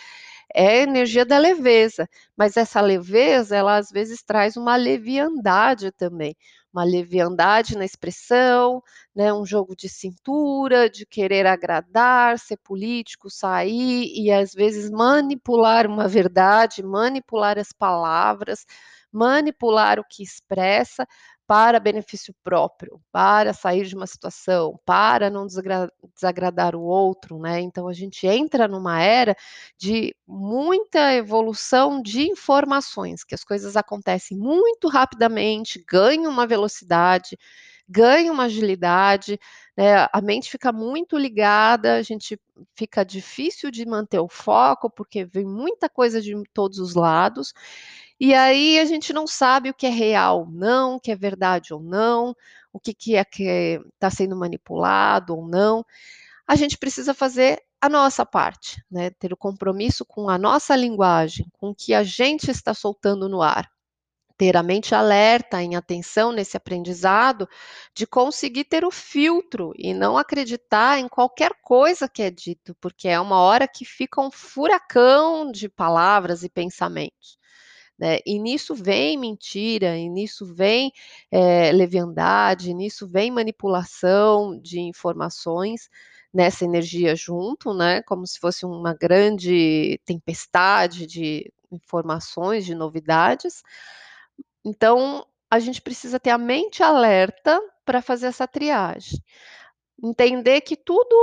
é 0.54 0.68
a 0.80 0.84
energia 0.84 1.25
da 1.25 1.38
leveza, 1.38 2.08
mas 2.38 2.58
essa 2.58 2.82
leveza, 2.82 3.56
ela 3.56 3.78
às 3.78 3.90
vezes 3.90 4.24
traz 4.24 4.56
uma 4.58 4.75
leviandade 4.75 5.92
também, 5.92 6.36
uma 6.74 6.84
leviandade 6.84 7.78
na 7.78 7.86
expressão, 7.86 8.82
né, 9.16 9.34
um 9.34 9.46
jogo 9.46 9.75
de 9.75 9.88
cintura, 9.88 10.90
de 10.90 11.06
querer 11.06 11.46
agradar, 11.48 12.38
ser 12.40 12.58
político, 12.58 13.30
sair 13.30 14.12
e 14.14 14.32
às 14.32 14.54
vezes 14.54 14.90
manipular 14.90 15.88
uma 15.88 16.08
verdade, 16.08 16.84
manipular 16.84 17.58
as 17.58 17.72
palavras, 17.72 18.66
manipular 19.12 20.00
o 20.00 20.04
que 20.04 20.22
expressa 20.24 21.08
para 21.48 21.80
benefício 21.80 22.34
próprio, 22.44 23.00
para 23.12 23.54
sair 23.54 23.86
de 23.86 23.96
uma 23.96 24.08
situação, 24.08 24.80
para 24.86 25.30
não 25.30 25.46
desagra 25.46 25.92
desagradar 26.16 26.75
o 26.75 26.82
outro, 26.82 27.40
né? 27.40 27.60
Então 27.62 27.88
a 27.88 27.94
gente 27.94 28.25
entra 28.28 28.68
numa 28.68 29.02
era 29.02 29.36
de 29.78 30.16
muita 30.28 31.14
evolução 31.14 32.02
de 32.02 32.24
informações, 32.30 33.24
que 33.24 33.36
as 33.36 33.44
coisas 33.44 33.75
acontecem 33.75 34.38
muito 34.38 34.88
rapidamente, 34.88 35.84
ganham 35.88 36.32
uma 36.32 36.48
velocidade, 36.48 37.38
ganham 37.88 38.34
uma 38.34 38.46
agilidade, 38.46 39.40
né? 39.78 40.08
A 40.12 40.22
mente 40.22 40.50
fica 40.50 40.72
muito 40.72 41.18
ligada, 41.18 41.96
a 41.98 42.02
gente 42.02 42.40
fica 42.75 43.04
difícil 43.04 43.70
de 43.70 43.86
manter 43.86 44.20
o 44.20 44.28
foco, 44.28 44.90
porque 44.90 45.25
vem 45.25 45.46
muita 45.46 45.88
coisa 45.90 46.22
de 46.22 46.34
todos 46.54 46.80
os 46.80 46.96
lados. 46.96 47.54
E 48.19 48.34
aí 48.34 48.79
a 48.79 48.86
gente 48.86 49.13
não 49.13 49.27
sabe 49.27 49.69
o 49.69 49.74
que 49.74 49.86
é 49.86 49.89
real 49.89 50.41
ou 50.41 50.50
não, 50.50 50.95
o 50.95 51.00
que 51.00 51.12
é 51.12 51.15
verdade 51.15 51.74
ou 51.74 51.81
não, 51.81 52.36
o 52.72 52.79
que, 52.79 52.93
que 52.93 53.15
é 53.15 53.25
que 53.25 53.79
está 53.93 54.10
sendo 54.10 54.36
manipulado 54.36 55.36
ou 55.36 55.48
não. 55.48 55.86
A 56.48 56.55
gente 56.55 56.77
precisa 56.77 57.13
fazer 57.13 57.62
a 57.81 57.89
nossa 57.89 58.25
parte, 58.25 58.84
né? 58.91 59.10
Ter 59.12 59.34
o 59.34 59.38
compromisso 59.38 60.05
com 60.05 60.29
a 60.29 60.38
nossa 60.38 60.75
linguagem, 60.75 61.48
com 61.53 61.69
o 61.72 61.75
que 61.75 61.93
a 61.93 62.03
gente 62.03 62.50
está 62.51 62.74
soltando 62.74 63.29
no 63.29 63.41
ar 63.41 63.69
ter 64.38 64.57
a 64.57 64.63
mente 64.63 64.93
alerta, 64.93 65.62
em 65.62 65.75
atenção 65.75 66.31
nesse 66.31 66.57
aprendizado, 66.57 67.48
de 67.93 68.05
conseguir 68.05 68.65
ter 68.65 68.84
o 68.84 68.91
filtro 68.91 69.74
e 69.77 69.93
não 69.93 70.17
acreditar 70.17 71.00
em 71.00 71.07
qualquer 71.07 71.53
coisa 71.62 72.07
que 72.07 72.22
é 72.22 72.29
dito, 72.29 72.75
porque 72.81 73.07
é 73.07 73.19
uma 73.19 73.39
hora 73.39 73.67
que 73.67 73.86
fica 73.86 74.22
um 74.22 74.31
furacão 74.31 75.51
de 75.51 75.69
palavras 75.69 76.43
e 76.43 76.50
pensamentos. 76.50 77.38
Né? 77.98 78.20
E 78.25 78.38
nisso 78.40 78.75
vem 78.75 79.18
mentira, 79.18 79.98
e 79.98 80.10
nisso 80.10 80.46
vem 80.46 80.92
é, 81.32 81.72
leviandade, 81.72 82.74
nisso 82.74 83.08
vem 83.08 83.32
manipulação 83.32 84.60
de 84.60 84.80
informações 84.82 85.90
nessa 86.34 86.66
energia 86.66 87.16
junto, 87.16 87.74
né? 87.74 88.02
Como 88.04 88.28
se 88.28 88.38
fosse 88.40 88.66
uma 88.66 88.94
grande 88.94 90.00
tempestade 90.06 91.08
de 91.08 91.50
informações, 91.72 92.66
de 92.66 92.75
novidades. 92.75 93.64
Então, 94.64 95.25
a 95.50 95.60
gente 95.60 95.82
precisa 95.82 96.20
ter 96.20 96.32
a 96.32 96.38
mente 96.38 96.84
alerta 96.84 97.62
para 97.86 98.02
fazer 98.02 98.28
essa 98.28 98.48
triagem. 98.48 99.24
Entender 100.04 100.62
que 100.62 100.75
tudo 100.75 101.16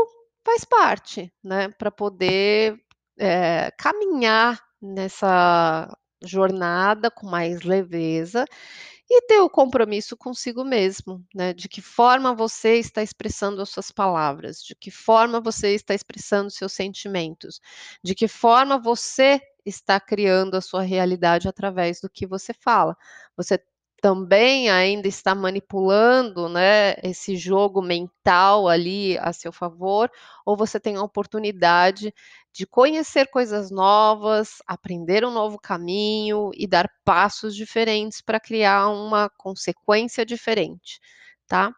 faz 0.45 0.65
parte, 0.65 1.33
né, 1.43 1.69
para 1.69 1.91
poder 1.91 2.81
é, 3.19 3.71
caminhar 3.79 4.61
nessa 4.81 5.95
jornada 6.25 7.11
com 7.11 7.27
mais 7.27 7.63
leveza 7.63 8.45
e 9.11 9.23
ter 9.27 9.41
o 9.41 9.51
compromisso 9.51 10.17
consigo 10.17 10.65
mesmo, 10.65 11.25
né? 11.35 11.53
De 11.53 11.69
que 11.69 11.83
forma 11.83 12.35
você 12.35 12.79
está 12.79 13.03
expressando 13.03 13.61
as 13.61 13.69
suas 13.71 13.91
palavras, 13.91 14.63
de 14.63 14.75
que 14.75 14.91
forma 14.91 15.41
você 15.41 15.75
está 15.75 15.95
expressando 15.95 16.51
seus 16.51 16.73
sentimentos, 16.73 17.61
de 18.03 18.15
que 18.15 18.29
forma 18.29 18.79
você 18.79 19.41
está 19.65 20.01
criando 20.01 20.57
a 20.57 20.61
sua 20.61 20.83
realidade 20.83 21.49
através 21.49 22.01
do 22.01 22.09
que 22.11 22.27
você 22.27 22.53
fala. 22.55 22.97
Você 23.37 23.59
também 24.03 24.69
ainda 24.69 25.07
está 25.07 25.33
manipulando, 25.33 26.49
né, 26.49 26.95
esse 27.05 27.37
jogo 27.37 27.81
mental 27.81 28.69
ali 28.69 29.17
a 29.19 29.33
seu 29.33 29.53
favor, 29.53 30.11
ou 30.45 30.57
você 30.57 30.81
tem 30.81 30.97
a 30.97 31.03
oportunidade 31.05 32.13
de 32.53 32.67
conhecer 32.67 33.29
coisas 33.29 33.71
novas, 33.71 34.57
aprender 34.67 35.25
um 35.25 35.31
novo 35.31 35.57
caminho 35.57 36.51
e 36.55 36.67
dar 36.67 36.91
passos 37.05 37.55
diferentes 37.55 38.21
para 38.21 38.41
criar 38.41 38.89
uma 38.89 39.31
consequência 39.31 40.27
diferente, 40.27 40.99
tá? 41.47 41.73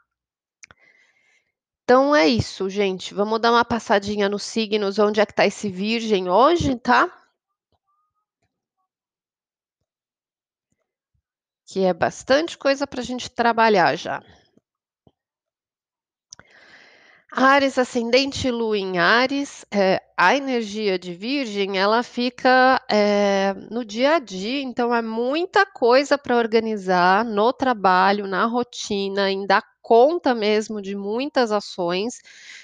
Então 1.85 2.17
é 2.17 2.27
isso, 2.27 2.71
gente. 2.71 3.13
Vamos 3.13 3.39
dar 3.39 3.53
uma 3.53 3.67
passadinha 3.67 4.31
nos 4.31 4.45
signos, 4.45 4.99
onde 4.99 5.21
é 5.21 5.27
que 5.27 5.33
está 5.33 5.45
esse 5.45 5.69
virgem 5.69 6.31
hoje, 6.31 6.75
tá? 6.77 7.24
Que 11.67 11.85
é 11.85 11.93
bastante 11.93 12.59
coisa 12.59 12.87
para 12.87 13.01
a 13.01 13.05
gente 13.05 13.31
trabalhar 13.31 13.97
já. 13.97 14.23
Ares, 17.37 17.79
ascendente 17.79 18.49
Lua 18.49 18.79
em 18.79 18.99
Ares, 18.99 19.67
é, 19.69 20.01
a 20.17 20.37
energia 20.37 20.97
de 20.97 21.13
Virgem, 21.13 21.77
ela 21.77 22.05
fica 22.05 22.81
é, 22.89 23.53
no 23.73 23.85
dia 23.85 24.15
a 24.15 24.19
dia, 24.21 24.63
então 24.63 24.95
é 24.95 25.03
muita 25.03 25.67
coisa 25.67 26.17
para 26.17 26.37
organizar 26.37 27.25
no 27.25 27.53
trabalho, 27.53 28.29
na 28.29 28.45
rotina, 28.47 29.33
em 29.33 29.45
dar 29.45 29.65
conta 29.83 30.33
mesmo 30.33 30.81
de 30.81 30.95
muitas 30.95 31.51
ações 31.51 32.21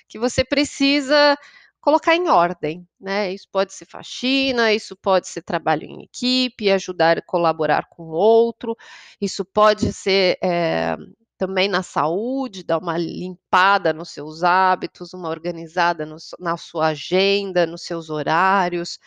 que 0.06 0.20
você 0.20 0.44
precisa 0.44 1.36
colocar 1.80 2.14
em 2.14 2.28
ordem, 2.28 2.86
né? 3.00 3.32
Isso 3.32 3.48
pode 3.50 3.72
ser 3.72 3.86
faxina, 3.86 4.72
isso 4.72 4.96
pode 4.96 5.28
ser 5.28 5.42
trabalho 5.42 5.84
em 5.84 6.02
equipe, 6.02 6.70
ajudar 6.70 7.18
a 7.18 7.22
colaborar 7.22 7.86
com 7.88 8.04
outro, 8.04 8.76
isso 9.20 9.44
pode 9.44 9.92
ser 9.92 10.38
é, 10.42 10.96
também 11.38 11.68
na 11.68 11.82
saúde, 11.82 12.62
dar 12.62 12.78
uma 12.78 12.98
limpada 12.98 13.94
nos 13.94 14.10
seus 14.10 14.44
hábitos, 14.44 15.14
uma 15.14 15.30
organizada 15.30 16.04
no, 16.04 16.16
na 16.38 16.56
sua 16.58 16.88
agenda, 16.88 17.66
nos 17.66 17.82
seus 17.82 18.10
horários. 18.10 18.98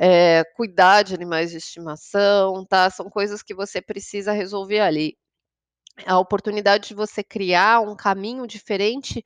É, 0.00 0.44
cuidar 0.56 1.02
de 1.02 1.14
animais 1.14 1.50
de 1.50 1.58
estimação, 1.58 2.64
tá? 2.64 2.88
São 2.88 3.10
coisas 3.10 3.42
que 3.42 3.54
você 3.54 3.82
precisa 3.82 4.32
resolver 4.32 4.80
ali. 4.80 5.18
A 6.06 6.18
oportunidade 6.18 6.88
de 6.88 6.94
você 6.94 7.22
criar 7.22 7.80
um 7.80 7.96
caminho 7.96 8.46
diferente 8.46 9.24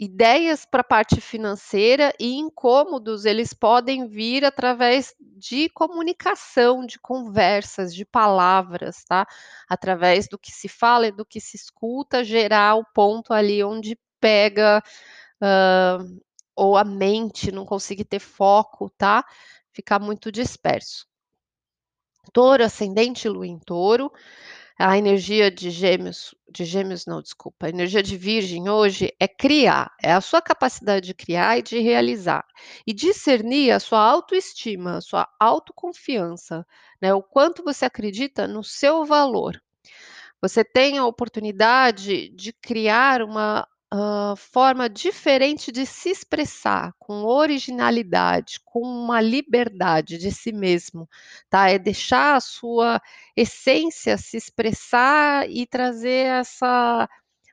ideias 0.00 0.64
para 0.64 0.80
a 0.80 0.84
parte 0.84 1.20
financeira 1.20 2.10
e 2.18 2.38
incômodos, 2.38 3.26
eles 3.26 3.52
podem 3.52 4.08
vir 4.08 4.46
através 4.46 5.14
de 5.20 5.68
comunicação, 5.68 6.86
de 6.86 6.98
conversas, 6.98 7.94
de 7.94 8.06
palavras, 8.06 9.04
tá? 9.04 9.26
Através 9.68 10.26
do 10.26 10.38
que 10.38 10.50
se 10.50 10.68
fala 10.68 11.08
e 11.08 11.12
do 11.12 11.26
que 11.26 11.38
se 11.38 11.54
escuta, 11.54 12.24
gerar 12.24 12.76
o 12.76 12.84
ponto 12.94 13.34
ali 13.34 13.62
onde 13.62 13.98
pega 14.18 14.82
uh, 15.42 16.20
ou 16.56 16.78
a 16.78 16.84
mente 16.84 17.52
não 17.52 17.66
conseguir 17.66 18.04
ter 18.04 18.20
foco, 18.20 18.88
tá? 18.96 19.22
Ficar 19.70 19.98
muito 19.98 20.32
disperso. 20.32 21.06
Touro, 22.32 22.64
ascendente 22.64 23.28
lua 23.28 23.46
em 23.46 23.58
touro, 23.58 24.10
a 24.82 24.96
energia 24.96 25.50
de 25.50 25.70
gêmeos, 25.70 26.34
de 26.50 26.64
gêmeos 26.64 27.04
não, 27.04 27.20
desculpa, 27.20 27.66
a 27.66 27.68
energia 27.68 28.02
de 28.02 28.16
virgem 28.16 28.70
hoje 28.70 29.14
é 29.20 29.28
criar, 29.28 29.92
é 30.02 30.10
a 30.10 30.22
sua 30.22 30.40
capacidade 30.40 31.06
de 31.06 31.12
criar 31.12 31.58
e 31.58 31.62
de 31.62 31.78
realizar, 31.80 32.46
e 32.86 32.94
discernir 32.94 33.72
a 33.72 33.78
sua 33.78 34.00
autoestima, 34.00 34.96
a 34.96 35.00
sua 35.02 35.28
autoconfiança, 35.38 36.66
né, 37.00 37.12
o 37.12 37.22
quanto 37.22 37.62
você 37.62 37.84
acredita 37.84 38.48
no 38.48 38.64
seu 38.64 39.04
valor. 39.04 39.60
Você 40.40 40.64
tem 40.64 40.96
a 40.96 41.04
oportunidade 41.04 42.30
de 42.30 42.50
criar 42.50 43.20
uma 43.20 43.68
uh, 43.92 44.36
forma 44.36 44.88
diferente 44.88 45.72
de 45.72 45.84
se 45.86 46.10
expressar, 46.10 46.92
com 46.98 47.24
originalidade, 47.24 48.60
com 48.64 48.80
uma 48.80 49.20
liberdade 49.20 50.18
de 50.18 50.30
si 50.32 50.52
mesmo, 50.52 51.08
tá? 51.48 51.68
É 51.70 51.78
deixar 51.78 52.36
a 52.36 52.40
sua 52.40 53.00
essência 53.36 54.16
se 54.16 54.36
expressar 54.36 55.48
e 55.50 55.66
trazer 55.66 56.26
essa 56.26 57.08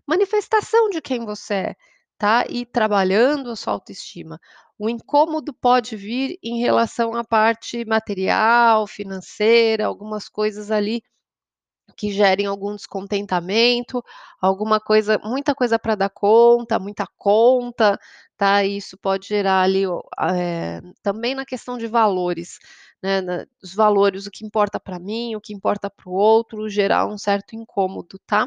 manifestação 0.08 0.90
de 0.90 1.02
quem 1.02 1.26
você 1.26 1.54
é, 1.54 1.76
tá? 2.18 2.46
E 2.50 2.66
trabalhando 2.66 3.52
a 3.52 3.56
sua 3.56 3.74
autoestima. 3.74 4.40
O 4.80 4.90
incômodo 4.90 5.54
pode 5.54 5.96
vir 5.96 6.38
em 6.44 6.60
relação 6.60 7.16
à 7.16 7.24
parte 7.24 7.84
material, 7.86 8.86
financeira, 8.88 9.86
algumas 9.88 10.30
coisas 10.30 10.70
ali 10.72 11.02
que 11.96 12.12
gerem 12.12 12.46
algum 12.46 12.76
descontentamento, 12.76 14.04
alguma 14.42 14.80
coisa, 14.80 15.20
muita 15.24 15.56
coisa 15.56 15.80
para 15.80 15.96
dar 15.96 16.10
conta, 16.10 16.80
muita 16.80 17.08
conta, 17.18 18.00
tá? 18.38 18.64
E 18.64 18.78
isso 18.78 18.98
pode 18.98 19.28
gerar 19.28 19.62
ali, 19.62 19.84
é, 20.36 20.82
também 21.02 21.34
na 21.36 21.46
questão 21.46 21.78
de 21.78 21.88
valores, 21.88 22.60
né? 23.02 23.22
Os 23.64 23.74
valores, 23.74 24.26
o 24.28 24.32
que 24.32 24.46
importa 24.46 24.80
para 24.80 25.00
mim, 25.00 25.36
o 25.36 25.42
que 25.42 25.54
importa 25.54 25.90
para 25.90 26.10
o 26.10 26.14
outro, 26.14 26.70
gerar 26.70 27.08
um 27.08 27.18
certo 27.18 27.56
incômodo, 27.56 28.20
tá? 28.26 28.46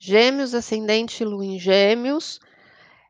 Gêmeos, 0.00 0.54
ascendente, 0.54 1.24
lua 1.24 1.44
em 1.44 1.58
gêmeos, 1.58 2.38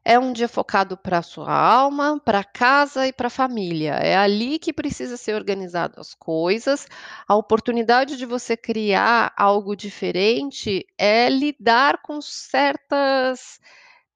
é 0.04 0.18
um 0.18 0.32
dia 0.32 0.48
focado 0.48 0.96
para 0.96 1.18
a 1.18 1.22
sua 1.22 1.52
alma, 1.52 2.20
para 2.24 2.42
casa 2.42 3.06
e 3.06 3.12
para 3.12 3.26
a 3.26 3.30
família. 3.30 3.94
É 3.94 4.16
ali 4.16 4.58
que 4.58 4.72
precisa 4.72 5.16
ser 5.16 5.34
organizado 5.34 6.00
as 6.00 6.14
coisas. 6.14 6.87
A 7.26 7.34
oportunidade 7.37 8.16
de 8.16 8.24
você 8.24 8.56
criar 8.56 9.32
algo 9.37 9.76
diferente 9.76 10.87
é 10.96 11.28
lidar 11.28 12.00
com 12.02 12.20
certas 12.20 13.61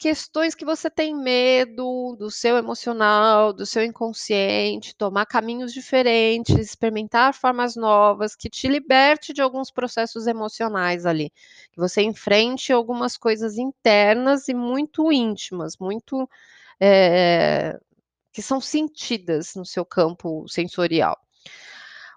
questões 0.02 0.52
que 0.52 0.64
você 0.64 0.90
tem 0.90 1.14
medo 1.14 2.16
do 2.18 2.28
seu 2.28 2.56
emocional, 2.56 3.52
do 3.52 3.64
seu 3.64 3.84
inconsciente, 3.84 4.96
tomar 4.96 5.26
caminhos 5.26 5.72
diferentes, 5.72 6.56
experimentar 6.58 7.32
formas 7.32 7.76
novas, 7.76 8.34
que 8.34 8.50
te 8.50 8.66
liberte 8.66 9.32
de 9.32 9.40
alguns 9.40 9.70
processos 9.70 10.26
emocionais 10.26 11.06
ali, 11.06 11.30
que 11.70 11.78
você 11.78 12.02
enfrente 12.02 12.72
algumas 12.72 13.16
coisas 13.16 13.56
internas 13.56 14.48
e 14.48 14.54
muito 14.54 15.12
íntimas, 15.12 15.76
muito 15.78 16.28
é, 16.80 17.78
que 18.32 18.42
são 18.42 18.60
sentidas 18.60 19.54
no 19.54 19.64
seu 19.64 19.84
campo 19.84 20.48
sensorial. 20.48 21.16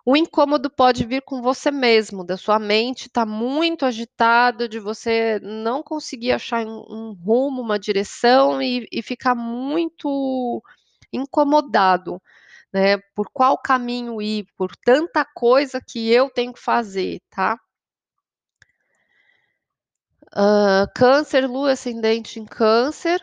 O 0.05 0.15
incômodo 0.15 0.69
pode 0.69 1.05
vir 1.05 1.21
com 1.23 1.41
você 1.41 1.71
mesmo, 1.71 2.23
da 2.23 2.37
sua 2.37 2.59
mente 2.59 3.07
está 3.07 3.25
muito 3.25 3.85
agitada, 3.85 4.69
de 4.69 4.79
você 4.79 5.39
não 5.41 5.81
conseguir 5.83 6.31
achar 6.31 6.65
um, 6.65 6.85
um 6.89 7.13
rumo, 7.13 7.61
uma 7.61 7.79
direção 7.79 8.61
e, 8.61 8.87
e 8.91 9.01
ficar 9.01 9.33
muito 9.35 10.61
incomodado. 11.11 12.21
né, 12.73 12.97
por 13.15 13.29
qual 13.33 13.57
caminho 13.59 14.21
ir, 14.21 14.47
por 14.57 14.75
tanta 14.77 15.25
coisa 15.25 15.81
que 15.81 16.11
eu 16.11 16.29
tenho 16.31 16.53
que 16.53 16.61
fazer, 16.61 17.21
tá? 17.31 17.57
Uh, 20.33 20.85
câncer, 20.95 21.47
lua 21.47 21.71
ascendente 21.71 22.39
em 22.39 22.45
câncer, 22.45 23.21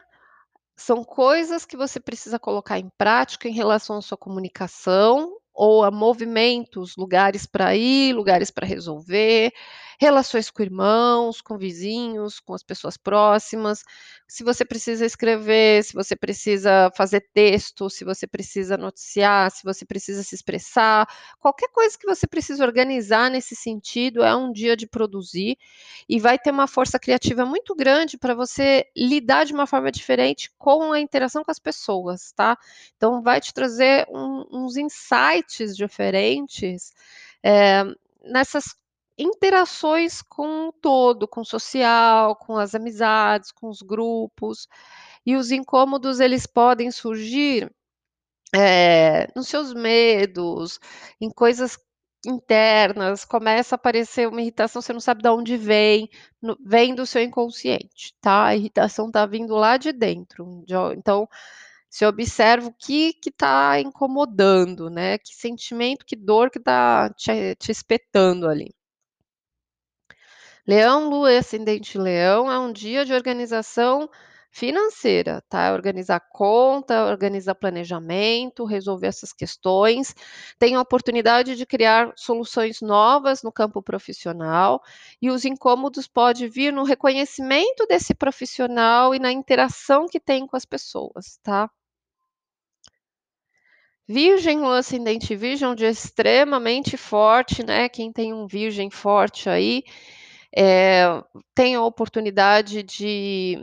são 0.77 1.05
coisas 1.05 1.65
que 1.67 1.77
você 1.77 2.01
precisa 2.01 2.39
colocar 2.39 2.79
em 2.79 2.91
prática 2.99 3.49
em 3.49 3.53
relação 3.53 3.99
à 3.99 4.03
sua 4.03 4.19
comunicação 4.19 5.33
ou 5.55 5.85
a 5.85 5.91
movimentos, 5.91 6.97
lugares 6.97 7.47
para 7.47 7.75
ir, 7.77 8.15
lugares 8.15 8.51
para 8.51 8.67
resolver, 8.67 9.53
relações 9.99 10.51
com 10.51 10.63
irmãos, 10.63 11.41
com 11.41 11.57
vizinhos, 11.57 12.41
com 12.41 12.55
as 12.55 12.63
pessoas 12.63 12.97
próximas. 12.97 13.83
Se 14.27 14.43
você 14.45 14.65
precisa 14.65 15.05
escrever, 15.05 15.85
se 15.85 15.95
você 15.95 16.17
precisa 16.17 16.91
fazer 16.97 17.21
texto, 17.33 17.89
se 17.91 18.05
você 18.05 18.27
precisa 18.27 18.77
noticiar, 18.77 19.51
se 19.51 19.63
você 19.65 19.85
precisa 19.85 20.23
se 20.23 20.35
expressar, 20.35 21.07
qualquer 21.39 21.69
coisa 21.69 21.99
que 21.99 22.07
você 22.07 22.27
precisa 22.27 22.65
organizar 22.65 23.31
nesse 23.31 23.55
sentido 23.55 24.23
é 24.23 24.35
um 24.35 24.53
dia 24.53 24.77
de 24.77 24.87
produzir 24.87 25.57
e 26.09 26.19
vai 26.19 26.39
ter 26.39 26.51
uma 26.51 26.67
força 26.67 26.99
criativa 26.99 27.45
muito 27.45 27.75
grande 27.75 28.17
para 28.17 28.35
você 28.35 28.87
lidar 28.97 29.45
de 29.45 29.53
uma 29.53 29.67
forma 29.67 29.91
diferente 29.91 30.51
com 30.59 30.93
a 30.93 31.01
interação 31.01 31.45
com 31.45 31.51
as 31.51 31.59
pessoas, 31.59 32.33
tá? 32.33 32.57
Então 32.97 33.23
vai 33.23 33.41
te 33.41 33.53
trazer 33.53 34.07
um, 34.09 34.45
uns 34.51 34.77
insights 34.77 35.77
diferentes 35.77 36.93
é, 37.43 37.85
nessas 38.25 38.77
interações 39.19 40.23
com 40.23 40.69
o 40.69 40.73
todo, 40.73 41.29
com 41.29 41.43
o 41.43 41.45
social, 41.45 42.37
com 42.37 42.57
as 42.57 42.75
amizades, 42.75 43.53
com 43.53 43.69
os 43.69 43.83
grupos. 43.83 44.69
E 45.27 45.37
os 45.37 45.51
incômodos 45.51 46.21
eles 46.21 46.47
podem 46.47 46.91
surgir 46.91 47.71
é, 48.55 49.29
nos 49.37 49.49
seus 49.49 49.73
medos, 49.73 50.79
em 51.21 51.31
coisas 51.31 51.79
internas, 52.27 53.25
começa 53.25 53.75
a 53.75 53.77
aparecer 53.77 54.29
uma 54.29 54.41
irritação, 54.41 54.81
você 54.81 54.93
não 54.93 55.01
sabe 55.01 55.23
de 55.23 55.29
onde 55.29 55.57
vem, 55.57 56.09
no, 56.41 56.57
vem 56.65 56.95
do 56.95 57.05
seu 57.07 57.23
inconsciente, 57.23 58.15
tá? 58.21 58.47
A 58.47 58.57
irritação 58.57 59.09
está 59.09 59.27
vindo 59.27 59.55
lá 59.55 59.77
de 59.77 59.93
dentro. 59.93 60.63
De, 60.67 60.75
então, 60.97 61.29
você 61.91 62.07
observa 62.07 62.69
o 62.69 62.73
que 62.73 63.15
está 63.27 63.81
incomodando, 63.81 64.89
né? 64.89 65.19
Que 65.19 65.35
sentimento, 65.35 66.07
que 66.07 66.17
dor 66.17 66.51
que 66.51 66.59
está 66.59 67.11
te, 67.11 67.55
te 67.57 67.73
espetando 67.73 68.49
ali. 68.49 68.73
Leão, 70.67 71.09
Lua 71.09 71.33
e 71.33 71.39
Ascendente 71.39 71.99
Leão 71.99 72.51
é 72.51 72.59
um 72.59 72.73
dia 72.73 73.05
de 73.05 73.13
organização 73.13 74.09
financeira, 74.53 75.43
tá? 75.49 75.73
Organizar 75.73 76.21
conta, 76.21 77.07
organizar 77.07 77.55
planejamento, 77.55 78.65
resolver 78.65 79.07
essas 79.09 79.33
questões. 79.33 80.15
Tem 80.59 80.77
a 80.77 80.81
oportunidade 80.81 81.57
de 81.57 81.67
criar 81.67 82.13
soluções 82.17 82.81
novas 82.81 83.43
no 83.43 83.51
campo 83.51 83.83
profissional 83.83 84.81
e 85.21 85.31
os 85.31 85.45
incômodos 85.45 86.07
podem 86.07 86.49
vir 86.49 86.73
no 86.73 86.85
reconhecimento 86.85 87.87
desse 87.87 88.15
profissional 88.15 89.15
e 89.15 89.19
na 89.19 89.33
interação 89.33 90.07
que 90.07 90.21
tem 90.21 90.47
com 90.47 90.57
as 90.57 90.67
pessoas, 90.67 91.39
tá? 91.43 91.69
Virgem, 94.07 94.59
Lua 94.61 94.79
Ascendente 94.79 95.35
Virgem, 95.35 95.69
um 95.69 95.75
dia 95.75 95.89
extremamente 95.89 96.97
forte, 96.97 97.65
né? 97.65 97.89
Quem 97.89 98.13
tem 98.13 98.33
um 98.35 98.47
Virgem 98.47 98.91
forte 98.91 99.49
aí, 99.49 99.83
é, 100.55 101.05
tem 101.55 101.75
a 101.75 101.83
oportunidade 101.83 102.83
de 102.83 103.59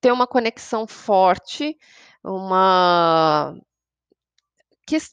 ter 0.00 0.12
uma 0.12 0.26
conexão 0.26 0.86
forte, 0.86 1.78
uma, 2.22 3.56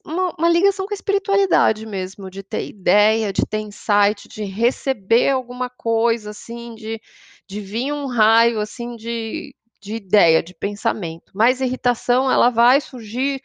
uma, 0.05 0.35
uma, 0.37 0.49
ligação 0.49 0.85
com 0.85 0.93
a 0.93 0.95
espiritualidade 0.95 1.85
mesmo, 1.85 2.29
de 2.29 2.43
ter 2.43 2.67
ideia, 2.67 3.31
de 3.31 3.45
ter 3.45 3.59
insight, 3.59 4.27
de 4.27 4.43
receber 4.43 5.29
alguma 5.29 5.69
coisa, 5.69 6.31
assim, 6.31 6.75
de, 6.75 7.01
de 7.47 7.61
vir 7.61 7.93
um 7.93 8.07
raio, 8.07 8.59
assim, 8.59 8.95
de, 8.97 9.55
de 9.81 9.95
ideia, 9.95 10.43
de 10.43 10.53
pensamento. 10.53 11.31
Mas 11.33 11.61
irritação, 11.61 12.29
ela 12.29 12.49
vai 12.49 12.81
surgir 12.81 13.41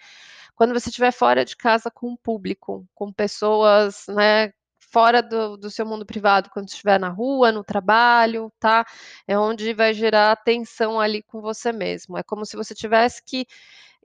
quando 0.57 0.73
você 0.73 0.89
estiver 0.89 1.13
fora 1.13 1.45
de 1.45 1.57
casa 1.57 1.91
com 1.91 2.13
o 2.13 2.19
público, 2.19 2.85
com 2.95 3.13
pessoas, 3.13 4.07
né, 4.09 4.53
fora 4.97 5.23
do, 5.23 5.59
do, 5.59 5.71
seu 5.71 5.85
mundo 5.85 6.07
privado, 6.07 6.49
quando 6.49 6.69
estiver 6.69 6.99
na 6.99 7.11
rua, 7.11 7.53
no 7.53 7.63
trabalho, 7.63 8.51
tá? 8.59 8.83
É 9.29 9.39
onde 9.39 9.75
vai 9.75 9.93
gerar 9.93 10.35
tensão 10.37 10.99
ali 10.99 11.23
com 11.23 11.43
você 11.43 11.71
mesmo. 11.71 12.17
É 12.17 12.23
como 12.23 12.47
se 12.47 12.57
você 12.57 12.75
tivesse 12.75 13.23
que 13.23 13.47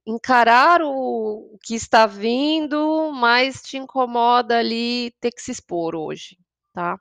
encarar 0.05 0.81
o, 0.81 1.53
o 1.53 1.57
que 1.63 1.75
está 1.75 2.05
vindo, 2.05 3.09
mas 3.13 3.61
te 3.61 3.77
incomoda 3.77 4.59
ali 4.59 5.11
ter 5.21 5.31
que 5.31 5.41
se 5.41 5.51
expor 5.53 5.95
hoje, 5.95 6.37
tá? 6.73 6.99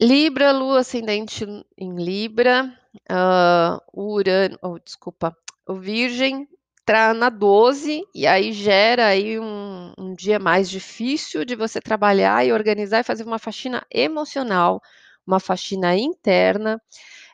Libra, 0.00 0.52
Lua 0.52 0.78
ascendente 0.78 1.44
em 1.76 1.96
Libra, 1.96 2.72
uh, 3.10 4.00
Urano, 4.00 4.56
oh, 4.62 4.78
desculpa, 4.78 5.36
o 5.66 5.74
Virgem 5.74 6.48
entrar 6.82 7.14
na 7.14 7.28
12 7.28 8.04
e 8.14 8.26
aí 8.26 8.52
gera 8.52 9.06
aí 9.06 9.38
um, 9.38 9.92
um 9.98 10.14
dia 10.14 10.38
mais 10.38 10.68
difícil 10.68 11.44
de 11.44 11.54
você 11.54 11.80
trabalhar 11.80 12.44
e 12.44 12.52
organizar 12.52 13.00
e 13.00 13.04
fazer 13.04 13.24
uma 13.24 13.38
faxina 13.38 13.86
emocional, 13.90 14.80
uma 15.26 15.38
faxina 15.38 15.96
interna. 15.96 16.80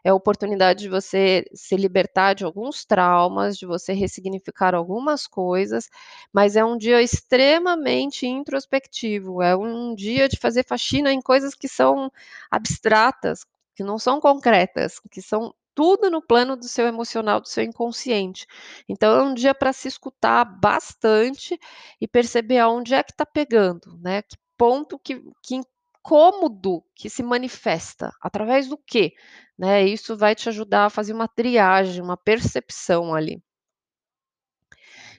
É 0.05 0.11
a 0.11 0.15
oportunidade 0.15 0.81
de 0.81 0.89
você 0.89 1.45
se 1.55 1.77
libertar 1.77 2.35
de 2.35 2.45
alguns 2.45 2.85
traumas, 2.85 3.59
de 3.59 3.67
você 3.67 3.93
ressignificar 3.93 4.75
algumas 4.75 5.27
coisas, 5.27 5.89
mas 6.33 6.55
é 6.55 6.65
um 6.65 6.77
dia 6.79 7.03
extremamente 7.03 8.27
introspectivo, 8.27 9.43
é 9.43 9.57
um 9.57 9.95
dia 9.95 10.29
de 10.29 10.39
fazer 10.39 10.65
faxina 10.65 11.13
em 11.13 11.21
coisas 11.21 11.55
que 11.55 11.69
são 11.69 12.11
abstratas, 12.51 13.45
que 13.75 13.83
não 13.83 13.99
são 13.99 14.21
concretas, 14.21 15.01
que 15.11 15.21
são 15.21 15.53
tudo 15.77 16.11
no 16.11 16.23
plano 16.23 16.57
do 16.57 16.67
seu 16.67 16.87
emocional, 16.87 17.41
do 17.41 17.49
seu 17.49 17.63
inconsciente. 17.63 18.47
Então 18.89 19.15
é 19.17 19.23
um 19.23 19.35
dia 19.35 19.55
para 19.55 19.73
se 19.73 19.87
escutar 19.87 20.45
bastante 20.45 21.59
e 22.01 22.09
perceber 22.09 22.59
aonde 22.59 22.95
é 22.95 23.03
que 23.03 23.13
está 23.13 23.27
pegando, 23.27 23.99
né? 24.01 24.23
Que 24.23 24.37
ponto 24.57 24.99
que, 24.99 25.23
que 25.43 25.55
incômodo 25.55 26.83
que 26.95 27.11
se 27.11 27.23
manifesta, 27.23 28.11
através 28.23 28.69
do 28.69 28.79
quê? 28.79 29.13
Né? 29.59 29.85
Isso 29.85 30.17
vai 30.17 30.35
te 30.35 30.49
ajudar 30.49 30.87
a 30.87 30.91
fazer 30.91 31.13
uma 31.13 31.29
triagem, 31.29 32.03
uma 32.03 32.17
percepção 32.17 33.15
ali. 33.15 33.43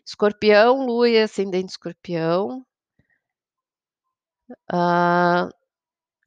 Escorpião, 0.05 0.85
lua 0.85 1.09
e 1.09 1.21
ascendente 1.21 1.71
escorpião. 1.71 2.65
Uh, 4.71 5.51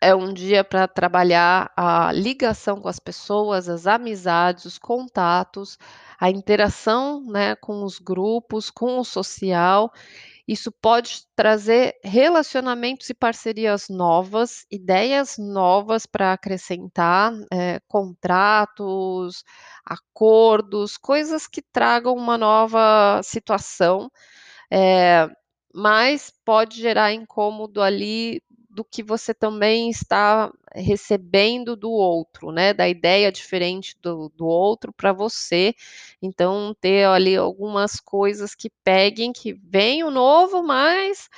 é 0.00 0.14
um 0.14 0.32
dia 0.32 0.64
para 0.64 0.88
trabalhar 0.88 1.70
a 1.76 2.10
ligação 2.12 2.80
com 2.80 2.88
as 2.88 2.98
pessoas, 2.98 3.68
as 3.68 3.86
amizades, 3.86 4.64
os 4.64 4.78
contatos, 4.78 5.78
a 6.18 6.30
interação 6.30 7.22
né, 7.26 7.54
com 7.56 7.84
os 7.84 7.98
grupos, 7.98 8.70
com 8.70 8.98
o 8.98 9.04
social. 9.04 9.92
Isso 10.48 10.72
pode 10.72 11.22
trazer 11.36 11.94
relacionamentos 12.02 13.10
e 13.10 13.14
parcerias 13.14 13.88
novas, 13.88 14.66
ideias 14.70 15.36
novas 15.38 16.06
para 16.06 16.32
acrescentar, 16.32 17.32
é, 17.52 17.78
contratos, 17.86 19.44
acordos, 19.84 20.96
coisas 20.96 21.46
que 21.46 21.62
tragam 21.62 22.14
uma 22.14 22.38
nova 22.38 23.20
situação. 23.22 24.10
É, 24.72 25.28
mas 25.74 26.32
pode 26.44 26.80
gerar 26.80 27.12
incômodo 27.12 27.80
ali 27.80 28.42
do 28.70 28.84
que 28.84 29.02
você 29.02 29.34
também 29.34 29.90
está 29.90 30.52
recebendo 30.72 31.74
do 31.76 31.90
outro, 31.90 32.52
né? 32.52 32.72
Da 32.72 32.88
ideia 32.88 33.32
diferente 33.32 33.96
do, 34.00 34.28
do 34.30 34.46
outro 34.46 34.92
para 34.92 35.12
você. 35.12 35.74
Então, 36.22 36.74
ter 36.80 37.06
ali 37.06 37.36
algumas 37.36 37.98
coisas 38.00 38.54
que 38.54 38.70
peguem, 38.84 39.32
que 39.32 39.52
vem 39.52 40.04
o 40.04 40.10
novo, 40.10 40.62
mas 40.62 41.28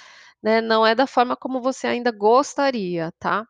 né, 0.42 0.60
não 0.60 0.86
é 0.86 0.94
da 0.94 1.06
forma 1.06 1.36
como 1.36 1.60
você 1.60 1.86
ainda 1.86 2.10
gostaria, 2.10 3.12
tá? 3.18 3.46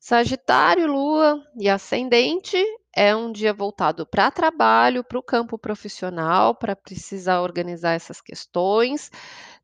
Sagitário, 0.00 0.86
Lua 0.86 1.44
e 1.56 1.68
Ascendente 1.68 2.56
é 2.98 3.14
um 3.16 3.32
dia 3.32 3.52
voltado 3.54 4.06
para 4.06 4.30
trabalho, 4.30 5.04
para 5.04 5.18
o 5.18 5.22
campo 5.22 5.58
profissional, 5.58 6.54
para 6.54 6.74
precisar 6.76 7.40
organizar 7.40 7.92
essas 7.94 8.20
questões 8.20 9.10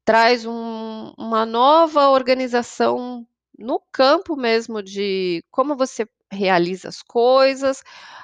traz 0.04 0.44
um, 0.44 1.12
uma 1.16 1.46
nova 1.46 2.08
organização 2.10 3.26
no 3.58 3.80
campo 3.92 4.36
mesmo 4.36 4.82
de 4.82 5.42
como 5.50 5.76
você 5.76 6.06
realiza 6.34 6.88
as 6.88 7.02
coisas, 7.02 7.82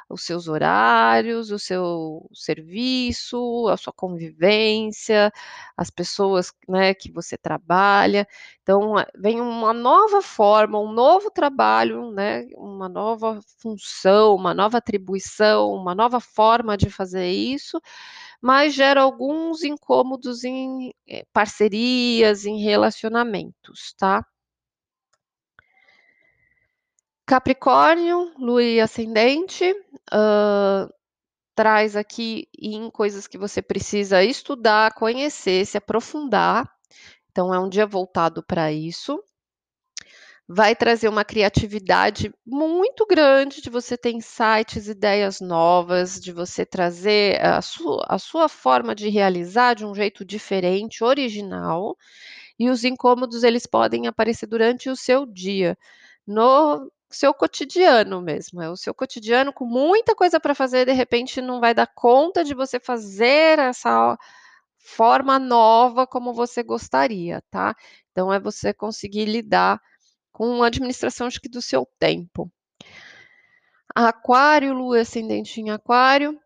os 0.08 0.22
seus 0.22 0.48
horários, 0.48 1.50
o 1.50 1.58
seu 1.58 2.28
serviço, 2.34 3.68
a 3.68 3.76
sua 3.76 3.92
convivência, 3.92 5.32
as 5.76 5.90
pessoas, 5.90 6.52
né, 6.68 6.94
que 6.94 7.10
você 7.12 7.36
trabalha. 7.38 8.26
Então, 8.62 8.94
vem 9.16 9.40
uma 9.40 9.72
nova 9.72 10.20
forma, 10.22 10.78
um 10.80 10.92
novo 10.92 11.30
trabalho, 11.30 12.10
né, 12.12 12.46
uma 12.56 12.88
nova 12.88 13.40
função, 13.58 14.34
uma 14.34 14.52
nova 14.54 14.78
atribuição, 14.78 15.72
uma 15.72 15.94
nova 15.94 16.20
forma 16.20 16.76
de 16.76 16.90
fazer 16.90 17.30
isso, 17.30 17.80
mas 18.40 18.74
gera 18.74 19.02
alguns 19.02 19.62
incômodos 19.64 20.44
em 20.44 20.92
eh, 21.08 21.24
parcerias, 21.32 22.46
em 22.46 22.60
relacionamentos, 22.62 23.94
tá? 23.98 24.24
Capricórnio, 27.30 28.32
lua 28.36 28.60
e 28.60 28.80
ascendente, 28.80 29.72
hã, 30.12 30.88
traz 31.54 31.94
aqui 31.94 32.48
em 32.58 32.90
coisas 32.90 33.28
que 33.28 33.38
você 33.38 33.62
precisa 33.62 34.24
estudar, 34.24 34.94
conhecer, 34.94 35.64
se 35.64 35.78
aprofundar. 35.78 36.68
Então 37.30 37.54
é 37.54 37.60
um 37.60 37.68
dia 37.68 37.86
voltado 37.86 38.42
para 38.42 38.72
isso. 38.72 39.22
Vai 40.48 40.74
trazer 40.74 41.08
uma 41.08 41.24
criatividade 41.24 42.34
muito 42.44 43.06
grande 43.06 43.62
de 43.62 43.70
você 43.70 43.96
ter 43.96 44.10
insights, 44.10 44.88
ideias 44.88 45.40
novas, 45.40 46.20
de 46.20 46.32
você 46.32 46.66
trazer 46.66 47.40
a 47.40 47.62
sua 47.62 48.04
a 48.08 48.18
sua 48.18 48.48
forma 48.48 48.92
de 48.92 49.08
realizar 49.08 49.74
de 49.74 49.86
um 49.86 49.94
jeito 49.94 50.24
diferente, 50.24 51.04
original, 51.04 51.96
e 52.58 52.68
os 52.68 52.82
incômodos 52.82 53.44
eles 53.44 53.66
podem 53.66 54.08
aparecer 54.08 54.48
durante 54.48 54.90
o 54.90 54.96
seu 54.96 55.24
dia, 55.24 55.78
no 56.26 56.90
seu 57.10 57.34
cotidiano 57.34 58.22
mesmo, 58.22 58.62
é 58.62 58.70
o 58.70 58.76
seu 58.76 58.94
cotidiano 58.94 59.52
com 59.52 59.64
muita 59.64 60.14
coisa 60.14 60.38
para 60.38 60.54
fazer, 60.54 60.86
de 60.86 60.92
repente 60.92 61.40
não 61.40 61.60
vai 61.60 61.74
dar 61.74 61.86
conta 61.88 62.44
de 62.44 62.54
você 62.54 62.78
fazer 62.78 63.58
essa 63.58 64.16
forma 64.78 65.38
nova 65.38 66.06
como 66.06 66.32
você 66.32 66.62
gostaria, 66.62 67.42
tá. 67.50 67.74
Então 68.12 68.32
é 68.32 68.38
você 68.40 68.72
conseguir 68.72 69.26
lidar 69.26 69.80
com 70.32 70.62
a 70.62 70.68
administração, 70.68 71.26
acho 71.26 71.40
que 71.40 71.48
do 71.48 71.60
seu 71.60 71.86
tempo. 71.98 72.50
Aquário, 73.94 74.72
lua 74.72 75.00
ascendente 75.00 75.60
em 75.60 75.70
aquário, 75.70 76.40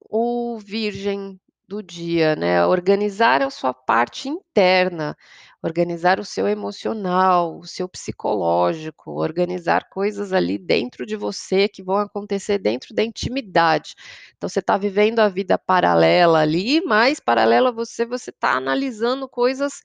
o 0.00 0.58
virgem 0.58 1.40
do 1.70 1.80
dia, 1.84 2.34
né, 2.34 2.66
organizar 2.66 3.42
a 3.42 3.48
sua 3.48 3.72
parte 3.72 4.28
interna, 4.28 5.16
organizar 5.62 6.18
o 6.18 6.24
seu 6.24 6.48
emocional, 6.48 7.60
o 7.60 7.64
seu 7.64 7.88
psicológico, 7.88 9.12
organizar 9.12 9.88
coisas 9.88 10.32
ali 10.32 10.58
dentro 10.58 11.06
de 11.06 11.14
você 11.14 11.68
que 11.68 11.80
vão 11.80 11.98
acontecer 11.98 12.58
dentro 12.58 12.92
da 12.92 13.04
intimidade. 13.04 13.94
Então 14.36 14.48
você 14.48 14.58
está 14.58 14.76
vivendo 14.76 15.20
a 15.20 15.28
vida 15.28 15.56
paralela 15.56 16.40
ali, 16.40 16.80
mas 16.84 17.20
paralela 17.20 17.68
a 17.68 17.72
você, 17.72 18.04
você 18.04 18.30
está 18.30 18.54
analisando 18.56 19.28
coisas, 19.28 19.80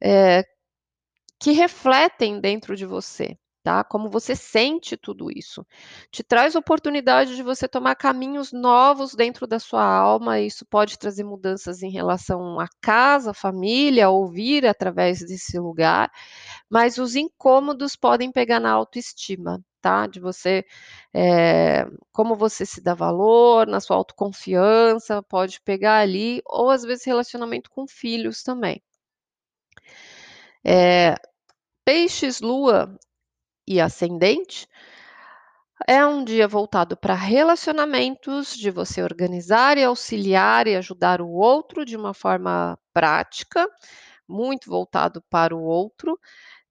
eh, 0.00 0.44
que 1.40 1.52
refletem 1.52 2.40
dentro 2.40 2.76
de 2.76 2.86
você, 2.86 3.36
tá, 3.62 3.84
como 3.84 4.08
você 4.08 4.34
sente 4.36 4.96
tudo 4.96 5.30
isso. 5.30 5.66
Te 6.10 6.22
traz 6.22 6.54
oportunidade 6.54 7.36
de 7.36 7.42
você 7.42 7.68
tomar 7.68 7.94
caminhos 7.94 8.52
novos 8.52 9.14
dentro 9.14 9.46
da 9.46 9.58
sua 9.58 9.84
alma, 9.84 10.40
isso 10.40 10.64
pode 10.66 10.98
trazer 10.98 11.24
mudanças 11.24 11.82
em 11.82 11.90
relação 11.90 12.58
à 12.60 12.66
casa, 12.80 13.34
família, 13.34 14.10
ouvir 14.10 14.66
através 14.66 15.20
desse 15.20 15.58
lugar, 15.58 16.10
mas 16.68 16.98
os 16.98 17.16
incômodos 17.16 17.96
podem 17.96 18.32
pegar 18.32 18.60
na 18.60 18.70
autoestima, 18.72 19.62
tá, 19.80 20.06
de 20.06 20.20
você, 20.20 20.64
eh, 21.14 21.86
como 22.12 22.34
você 22.36 22.66
se 22.66 22.80
dá 22.82 22.94
valor, 22.94 23.66
na 23.66 23.80
sua 23.80 23.96
autoconfiança, 23.96 25.22
pode 25.22 25.60
pegar 25.62 25.98
ali, 26.00 26.42
ou 26.46 26.70
às 26.70 26.82
vezes 26.82 27.04
relacionamento 27.06 27.70
com 27.70 27.86
filhos 27.86 28.42
também. 28.42 28.82
Eh, 30.64 31.14
peixes, 31.84 32.40
lua 32.40 32.98
e 33.70 33.80
ascendente, 33.80 34.66
é 35.86 36.04
um 36.04 36.24
dia 36.24 36.46
voltado 36.48 36.96
para 36.96 37.14
relacionamentos, 37.14 38.54
de 38.56 38.70
você 38.70 39.02
organizar 39.02 39.78
e 39.78 39.84
auxiliar 39.84 40.66
e 40.66 40.76
ajudar 40.76 41.20
o 41.22 41.30
outro 41.30 41.84
de 41.84 41.96
uma 41.96 42.12
forma 42.12 42.78
prática, 42.92 43.66
muito 44.28 44.68
voltado 44.68 45.22
para 45.30 45.54
o 45.56 45.62
outro, 45.62 46.18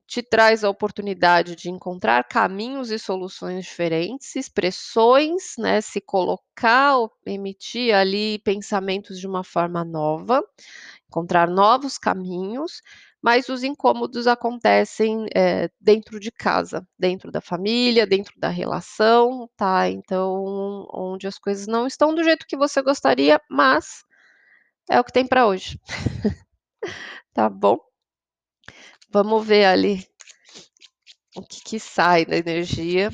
te 0.08 0.24
traz 0.24 0.64
a 0.64 0.70
oportunidade 0.70 1.56
de 1.56 1.70
encontrar 1.70 2.26
caminhos 2.26 2.92
e 2.92 3.00
soluções 3.00 3.66
diferentes, 3.66 4.36
expressões, 4.36 5.56
né, 5.58 5.82
se 5.82 6.02
colocar 6.02 6.96
emitir 7.26 7.96
ali 7.96 8.40
pensamentos 8.40 9.20
de 9.20 9.28
uma 9.28 9.44
forma 9.44 9.86
nova, 9.86 10.44
encontrar 11.10 11.50
novos 11.50 11.98
caminhos, 11.98 12.82
mas 13.22 13.50
os 13.50 13.64
incômodos 13.64 14.28
acontecem, 14.28 15.26
eh, 15.36 15.70
dentro 15.80 16.20
de 16.20 16.32
casa, 16.32 16.88
dentro 16.98 17.32
da 17.32 17.42
família, 17.42 18.08
dentro 18.08 18.34
da 18.40 18.50
relação, 18.50 19.50
tá, 19.58 19.90
então 19.90 20.88
onde 20.94 21.28
as 21.28 21.38
coisas 21.40 21.68
não 21.68 21.88
estão 21.88 22.14
do 22.16 22.24
jeito 22.24 22.48
que 22.48 22.58
você 22.58 22.82
gostaria, 22.82 23.42
mas 23.50 24.04
é 24.90 25.00
o 25.00 25.04
que 25.06 25.14
tem 25.14 25.28
para 25.28 25.48
hoje. 25.48 25.80
Tá 27.34 27.50
bom? 27.50 27.80
Vamos 29.12 29.46
ver 29.46 29.66
ali 29.66 30.08
o 31.36 31.42
que 31.42 31.60
que 31.64 31.80
sai 31.80 32.24
da 32.26 32.38
energia. 32.38 33.10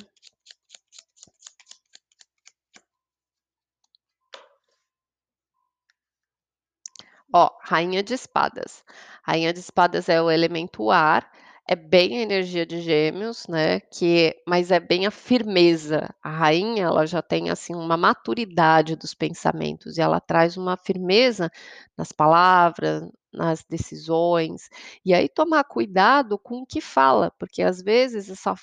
Ó, 7.31 7.49
rainha 7.61 8.01
de 8.01 8.13
espadas. 8.15 8.83
Rainha 9.25 9.51
de 9.53 9.59
espadas 9.59 10.07
é 10.09 10.21
o 10.21 10.29
elemento 10.31 10.91
ar, 10.91 11.29
é 11.67 11.75
bem 11.75 12.19
a 12.19 12.21
energia 12.21 12.65
de 12.65 12.79
gêmeos, 12.81 13.47
né, 13.47 13.79
que 13.79 14.35
mas 14.47 14.69
é 14.71 14.79
bem 14.79 15.07
a 15.07 15.11
firmeza. 15.11 16.13
A 16.23 16.29
rainha, 16.29 16.85
ela 16.85 17.05
já 17.07 17.21
tem, 17.23 17.49
assim, 17.49 17.73
uma 17.75 17.97
maturidade 17.97 18.95
dos 18.95 19.13
pensamentos 19.15 19.97
e 19.97 20.01
ela 20.01 20.19
traz 20.21 20.57
uma 20.57 20.77
firmeza 20.77 21.49
nas 21.97 22.11
palavras, 22.11 23.03
nas 23.33 23.63
decisões, 23.69 24.69
e 25.03 25.13
aí 25.13 25.27
tomar 25.27 25.63
cuidado 25.65 26.37
com 26.39 26.59
o 26.61 26.65
que 26.65 26.79
fala, 26.79 27.31
porque 27.39 27.61
às 27.63 27.81
vezes 27.81 28.29
essa 28.29 28.55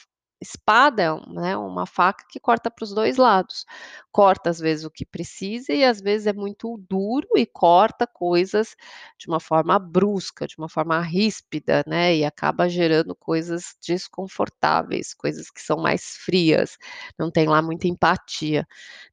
espada 0.42 1.16
né, 1.28 1.56
uma 1.56 1.86
faca 1.86 2.24
que 2.28 2.40
corta 2.40 2.70
para 2.70 2.84
os 2.84 2.94
2 2.94 3.16
lados. 3.16 3.64
Corta 4.12 4.50
às 4.50 4.58
vezes 4.60 4.84
o 4.84 4.90
que 4.90 5.06
precisa 5.06 5.72
e 5.72 5.84
às 5.84 6.00
vezes 6.00 6.26
é 6.26 6.32
muito 6.32 6.76
duro 6.88 7.28
e 7.36 7.46
corta 7.46 8.06
coisas 8.06 8.76
de 9.18 9.28
uma 9.28 9.40
forma 9.40 9.78
brusca, 9.78 10.46
de 10.46 10.56
uma 10.58 10.68
forma 10.68 11.00
ríspida, 11.00 11.84
né, 11.86 12.16
e 12.16 12.24
acaba 12.24 12.68
gerando 12.68 13.14
coisas 13.14 13.76
desconfortáveis, 13.86 15.14
coisas 15.14 15.50
que 15.50 15.62
são 15.62 15.78
mais 15.78 16.16
frias, 16.24 16.76
não 17.18 17.30
tem 17.30 17.46
lá 17.48 17.62
muita 17.62 17.88
empatia, 17.88 18.66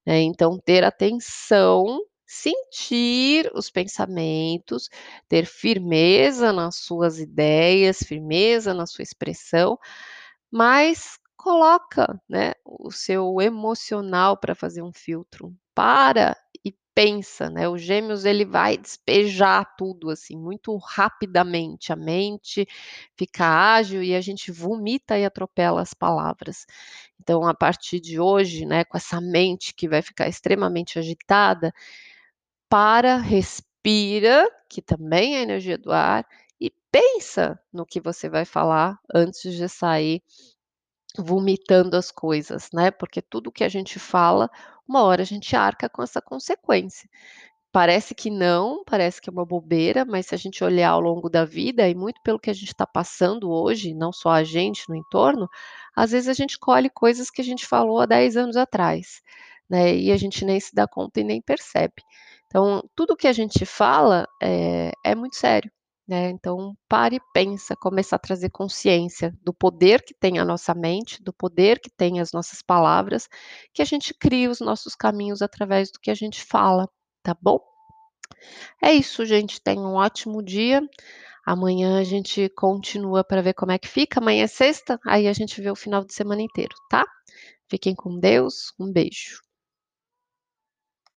né, 0.06 0.22
então 0.22 0.60
ter 0.60 0.84
atenção, 0.84 2.00
sentir 2.26 3.50
os 3.56 3.72
pensamentos, 3.72 4.89
ter 5.28 5.46
firmeza 5.46 6.54
nas 6.54 6.76
suas 6.78 7.20
ideias, 7.20 8.00
firmeza 8.00 8.74
na 8.74 8.86
sua 8.86 9.04
expressão, 9.04 9.78
mas 10.52 11.18
coloca, 11.38 12.20
né, 12.30 12.54
o 12.66 12.92
seu 12.92 13.42
emocional 13.42 14.38
para 14.38 14.56
fazer 14.56 14.82
um 14.84 14.92
filtro. 14.94 15.54
Para 15.76 16.36
e 16.66 16.74
pensa, 16.96 17.50
né, 17.50 17.70
o 17.70 17.78
gêmeos 17.78 18.26
ele 18.26 18.44
vai 18.46 18.78
despejar 18.78 19.66
tudo, 19.78 20.10
assim, 20.10 20.38
muito 20.38 20.76
rapidamente, 20.78 21.94
a 21.94 21.96
mente 21.96 22.68
fica 23.18 23.46
ágil 23.76 24.04
e 24.04 24.14
a 24.16 24.22
gente 24.22 24.52
vomita 24.52 25.18
e 25.18 25.26
atropela 25.26 25.82
as 25.82 25.94
palavras. 25.94 26.66
Então 27.22 27.48
a 27.48 27.54
partir 27.54 28.00
de 28.02 28.20
hoje, 28.20 28.66
né, 28.66 28.84
com 28.86 28.98
essa 28.98 29.22
mente 29.22 29.74
que 29.74 29.88
vai 29.90 30.02
ficar 30.02 30.28
extremamente 30.28 31.00
agitada, 31.00 31.74
para, 32.70 33.18
respira, 33.18 34.48
que 34.70 34.82
também 34.82 35.38
é 35.38 35.42
energia 35.44 35.78
do 35.78 35.92
ar, 35.92 36.26
e 36.60 36.72
pensa 36.91 37.60
no 37.74 37.86
que 37.86 38.02
você 38.02 38.30
vai 38.30 38.45
falar 38.45 39.00
antes 39.13 39.54
de 39.54 39.67
sair 39.69 40.22
vomitando 41.17 41.95
as 41.98 42.12
coisas, 42.12 42.69
né, 42.74 42.91
porque 42.91 43.22
tudo 43.22 43.52
que 43.52 43.63
a 43.63 43.69
gente 43.69 44.00
fala, 44.00 44.50
uma 44.88 45.04
hora 45.04 45.22
a 45.24 45.26
gente 45.26 45.56
arca 45.56 45.89
com 45.89 46.04
essa 46.04 46.22
consequência. 46.22 47.10
Parece 47.72 48.15
que 48.15 48.32
não, 48.32 48.84
parece 48.86 49.22
que 49.22 49.30
é 49.30 49.34
uma 49.34 49.45
bobeira, 49.45 50.06
mas 50.06 50.28
se 50.28 50.36
a 50.36 50.38
gente 50.38 50.63
olhar 50.63 50.89
ao 50.91 51.02
longo 51.02 51.30
da 51.30 51.45
vida 51.45 51.88
e 51.88 51.95
muito 51.95 52.19
pelo 52.24 52.39
que 52.39 52.50
a 52.50 52.54
gente 52.54 52.69
está 52.69 52.86
passando 52.88 53.52
hoje, 53.52 53.93
não 53.93 54.12
só 54.12 54.32
a 54.32 54.43
gente 54.43 54.89
no 54.89 54.95
entorno, 54.95 55.48
às 55.95 56.12
vezes 56.12 56.28
a 56.30 56.34
gente 56.34 56.58
colhe 56.60 56.89
coisas 56.89 57.30
que 57.30 57.41
a 57.41 57.45
gente 57.45 57.65
falou 57.67 58.00
há 58.02 58.06
10 58.08 58.38
anos 58.38 58.58
atrás, 58.58 59.22
né, 59.69 59.95
e 59.95 60.12
a 60.12 60.17
gente 60.17 60.45
nem 60.45 60.60
se 60.60 60.74
dá 60.74 60.88
conta 60.88 61.19
e 61.22 61.24
nem 61.24 61.41
percebe. 61.41 62.04
Então, 62.48 62.84
tudo 62.95 63.15
que 63.17 63.28
a 63.28 63.34
gente 63.34 63.65
fala, 63.65 64.28
eh, 64.41 64.91
é 65.06 65.15
muito 65.15 65.36
sério, 65.36 65.72
né. 66.10 66.30
Então 66.32 66.76
para 66.89 67.15
e 67.15 67.19
pensa, 67.34 67.76
começar 67.76 68.15
a 68.15 68.19
trazer 68.19 68.50
consciência 68.50 69.34
do 69.43 69.54
poder 69.54 70.04
que 70.04 70.13
tem 70.13 70.39
a 70.39 70.45
nossa 70.45 70.74
mente, 70.74 71.22
do 71.24 71.32
poder 71.32 71.80
que 71.80 71.89
tem 71.89 72.19
as 72.19 72.32
nossas 72.32 72.62
palavras, 72.62 73.30
que 73.74 73.82
a 73.82 73.86
gente 73.86 74.13
cria 74.13 74.50
os 74.50 74.60
nossos 74.60 74.95
caminhos 74.95 75.41
através 75.41 75.91
do 75.91 76.00
que 76.00 76.10
a 76.10 76.15
gente 76.15 76.43
fala, 76.43 76.89
tá 77.24 77.36
bom? 77.39 77.60
É 78.84 78.91
isso 78.91 79.26
gente, 79.26 79.62
tenha 79.62 79.82
um 79.82 79.95
ótimo 79.95 80.41
dia, 80.43 80.82
amanhã 81.45 82.00
a 82.00 82.04
gente 82.04 82.50
continua 82.50 83.24
para 83.24 83.41
ver 83.41 83.54
como 83.54 83.72
é 83.72 83.78
que 83.78 83.88
fica, 83.88 84.19
amanhã 84.19 84.43
é 84.45 84.48
sexta, 84.48 85.00
aí 85.06 85.28
a 85.28 85.34
gente 85.34 85.62
vê 85.62 85.69
o 85.69 85.76
final 85.76 86.04
de 86.04 86.13
semana 86.13 86.41
inteiro, 86.41 86.74
tá? 86.89 87.06
Fiquem 87.69 87.93
com 87.93 88.19
Deus, 88.19 88.74
um 88.80 88.91
beijo. 88.91 89.49